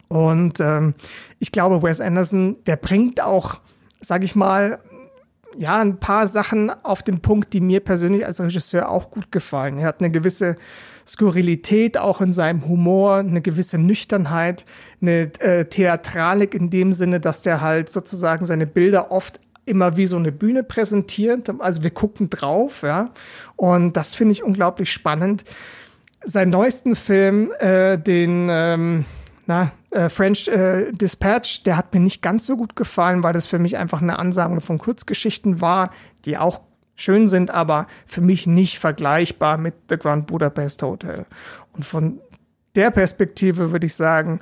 [0.09, 0.95] Und ähm,
[1.39, 3.61] ich glaube, Wes Anderson, der bringt auch,
[4.01, 4.81] sag ich mal,
[5.59, 9.79] ja, ein paar Sachen auf den Punkt, die mir persönlich als Regisseur auch gut gefallen.
[9.79, 10.57] Er hat eine gewisse
[11.07, 14.65] Skurrilität auch in seinem Humor, eine gewisse Nüchternheit,
[15.03, 20.07] eine äh, Theatralik in dem Sinne, dass der halt sozusagen seine Bilder oft immer wie
[20.07, 21.51] so eine Bühne präsentiert.
[21.59, 23.11] Also wir gucken drauf, ja.
[23.57, 25.45] Und das finde ich unglaublich spannend.
[26.25, 29.05] Sein neuesten Film, äh, den ähm,
[29.47, 33.47] na, äh, French äh, Dispatch, der hat mir nicht ganz so gut gefallen, weil das
[33.47, 35.91] für mich einfach eine Ansammlung von Kurzgeschichten war,
[36.25, 36.61] die auch
[36.97, 41.27] schön sind, aber für mich nicht vergleichbar mit The Grand Budapest Hotel.
[41.73, 42.21] Und von
[42.75, 44.41] der Perspektive würde ich sagen,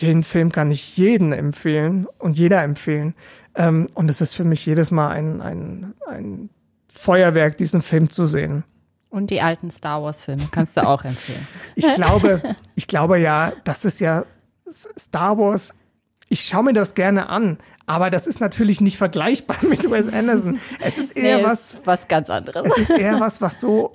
[0.00, 3.14] den Film kann ich jeden empfehlen und jeder empfehlen.
[3.54, 6.50] Ähm, und es ist für mich jedes Mal ein, ein, ein
[6.92, 8.64] Feuerwerk, diesen Film zu sehen.
[9.10, 11.46] Und die alten Star Wars Filme kannst du auch empfehlen.
[11.74, 12.42] Ich glaube,
[12.74, 14.24] ich glaube ja, das ist ja
[14.98, 15.72] Star Wars.
[16.28, 20.60] Ich schaue mir das gerne an, aber das ist natürlich nicht vergleichbar mit Wes Anderson.
[20.78, 22.68] Es ist eher nee, was, ist was ganz anderes.
[22.68, 23.92] Es ist eher was, was so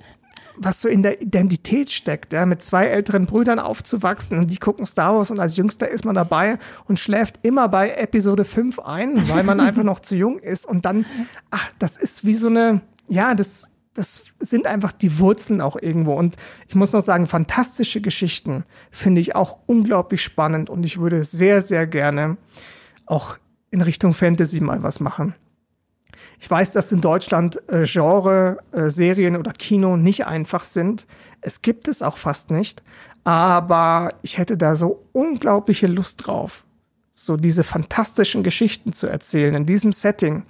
[0.58, 4.86] was so in der Identität steckt, ja, mit zwei älteren Brüdern aufzuwachsen und die gucken
[4.86, 9.28] Star Wars und als Jüngster ist man dabei und schläft immer bei Episode 5 ein,
[9.28, 11.04] weil man einfach noch zu jung ist und dann,
[11.50, 16.12] ach, das ist wie so eine, ja, das, das sind einfach die Wurzeln auch irgendwo.
[16.12, 16.36] Und
[16.68, 21.62] ich muss noch sagen, fantastische Geschichten finde ich auch unglaublich spannend und ich würde sehr,
[21.62, 22.36] sehr gerne
[23.06, 23.38] auch
[23.70, 25.34] in Richtung Fantasy mal was machen.
[26.38, 31.06] Ich weiß, dass in Deutschland äh, Genre, äh, Serien oder Kino nicht einfach sind.
[31.40, 32.82] Es gibt es auch fast nicht.
[33.24, 36.64] Aber ich hätte da so unglaubliche Lust drauf,
[37.12, 40.44] so diese fantastischen Geschichten zu erzählen in diesem Setting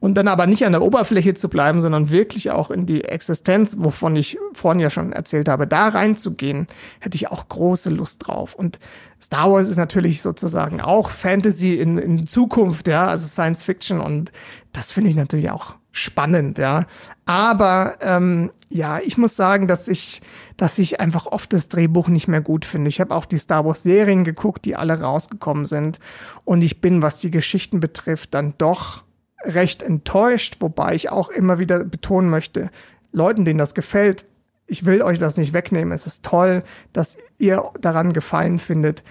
[0.00, 3.76] und dann aber nicht an der Oberfläche zu bleiben, sondern wirklich auch in die Existenz,
[3.78, 6.66] wovon ich vorhin ja schon erzählt habe, da reinzugehen,
[7.00, 8.54] hätte ich auch große Lust drauf.
[8.54, 8.78] Und
[9.22, 14.32] Star Wars ist natürlich sozusagen auch Fantasy in, in Zukunft, ja, also Science Fiction und
[14.72, 16.86] das finde ich natürlich auch spannend, ja.
[17.24, 20.20] Aber ähm, ja, ich muss sagen, dass ich,
[20.56, 22.88] dass ich einfach oft das Drehbuch nicht mehr gut finde.
[22.88, 26.00] Ich habe auch die Star Wars Serien geguckt, die alle rausgekommen sind,
[26.44, 29.04] und ich bin, was die Geschichten betrifft, dann doch
[29.44, 32.70] recht enttäuscht, wobei ich auch immer wieder betonen möchte,
[33.12, 34.24] Leuten, denen das gefällt,
[34.66, 35.92] ich will euch das nicht wegnehmen.
[35.92, 36.62] Es ist toll,
[36.92, 39.02] dass ihr daran Gefallen findet.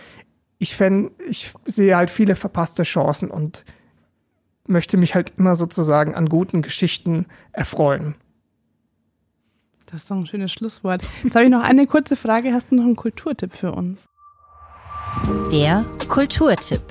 [0.57, 3.65] Ich fände, ich sehe halt viele verpasste Chancen und
[4.67, 8.15] möchte mich halt immer sozusagen an guten Geschichten erfreuen.
[9.85, 11.03] Das ist doch ein schönes Schlusswort.
[11.23, 12.51] Jetzt habe ich noch eine kurze Frage.
[12.53, 14.07] Hast du noch einen Kulturtipp für uns?
[15.51, 16.81] Der Kulturtipp.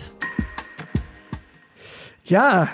[2.23, 2.69] Ja,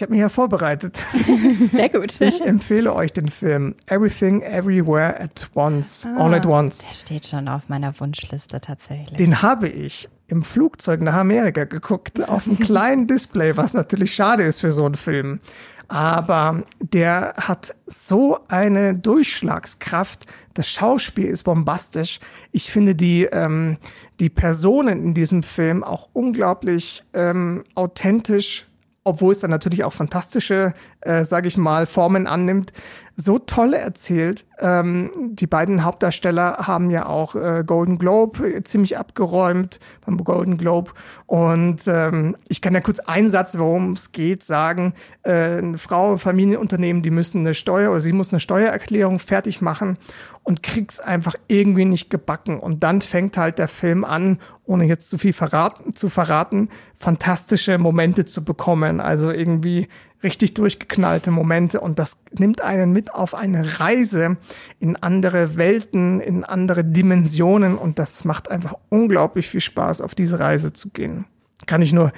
[0.00, 0.98] ich habe mich ja vorbereitet.
[1.72, 2.18] Sehr gut.
[2.22, 6.78] Ich empfehle euch den Film Everything Everywhere at Once, ah, All at Once.
[6.78, 9.18] Der steht schon auf meiner Wunschliste tatsächlich.
[9.18, 14.42] Den habe ich im Flugzeug nach Amerika geguckt, auf einem kleinen Display, was natürlich schade
[14.42, 15.40] ist für so einen Film.
[15.88, 20.24] aber der hat so eine Durchschlagskraft.
[20.54, 22.20] Das Schauspiel ist bombastisch.
[22.52, 23.76] Ich finde die, ähm,
[24.18, 28.64] die Personen in diesem Film auch unglaublich ähm, authentisch
[29.02, 32.72] obwohl es dann natürlich auch fantastische, äh, sage ich mal, Formen annimmt,
[33.16, 34.46] so toll erzählt.
[34.58, 40.92] Ähm, die beiden Hauptdarsteller haben ja auch äh, Golden Globe ziemlich abgeräumt beim Golden Globe.
[41.26, 44.94] Und ähm, ich kann ja kurz einen Satz, worum es geht, sagen.
[45.22, 49.98] Äh, eine Frau, Familienunternehmen, die müssen eine Steuer oder sie muss eine Steuererklärung fertig machen
[50.42, 52.58] und kriegt es einfach irgendwie nicht gebacken.
[52.58, 57.78] Und dann fängt halt der Film an, ohne jetzt zu viel verraten, zu verraten, fantastische
[57.78, 59.00] Momente zu bekommen.
[59.00, 59.88] Also irgendwie
[60.22, 61.80] richtig durchgeknallte Momente.
[61.80, 64.38] Und das nimmt einen mit auf eine Reise
[64.78, 67.76] in andere Welten, in andere Dimensionen.
[67.76, 71.26] Und das macht einfach unglaublich viel Spaß, auf diese Reise zu gehen.
[71.66, 72.12] Kann ich nur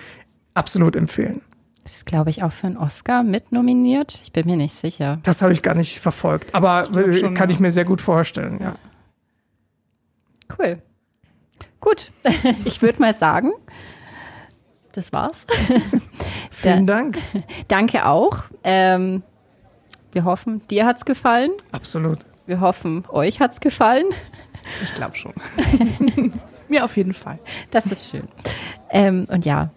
[0.55, 1.43] absolut empfehlen.
[1.85, 4.21] Das ist, glaube ich, auch für einen Oscar mit nominiert.
[4.23, 5.19] Ich bin mir nicht sicher.
[5.25, 7.55] Das habe ich gar nicht verfolgt, aber schon, kann ja.
[7.55, 8.77] ich mir sehr gut vorstellen, ja.
[10.59, 10.81] Cool.
[11.81, 12.13] Gut,
[12.65, 13.53] ich würde mal sagen,
[14.93, 15.47] das war's.
[16.51, 17.19] Vielen Dank.
[17.69, 18.45] Danke auch.
[18.63, 19.23] Ähm,
[20.13, 21.51] wir hoffen, dir hat's gefallen.
[21.73, 22.21] Absolut.
[22.47, 24.07] Wir hoffen, euch hat's gefallen.
[24.85, 25.33] Ich glaube schon.
[26.69, 27.41] Mir auf jeden Fall.
[27.71, 28.29] Das ist schön.
[28.91, 29.71] Ähm, und ja,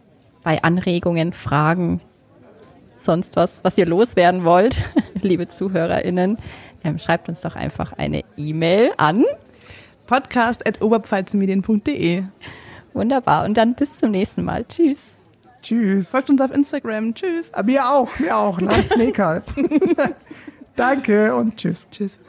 [0.46, 2.00] bei Anregungen, Fragen,
[2.96, 4.86] sonst was, was ihr loswerden wollt,
[5.22, 6.38] liebe ZuhörerInnen,
[6.84, 9.26] ähm, schreibt uns doch einfach eine E-Mail an
[10.06, 12.26] podcast.oberpfalzmedien.de.
[12.94, 13.46] Wunderbar.
[13.46, 14.66] Und dann bis zum nächsten Mal.
[14.66, 15.18] Tschüss.
[15.64, 16.12] Tschüss.
[16.12, 17.16] Folgt uns auf Instagram.
[17.16, 17.52] Tschüss.
[17.66, 18.62] Mir auch, mir auch.
[18.62, 18.90] Lars.
[20.76, 21.88] Danke und tschüss.
[21.90, 22.20] Tschüss.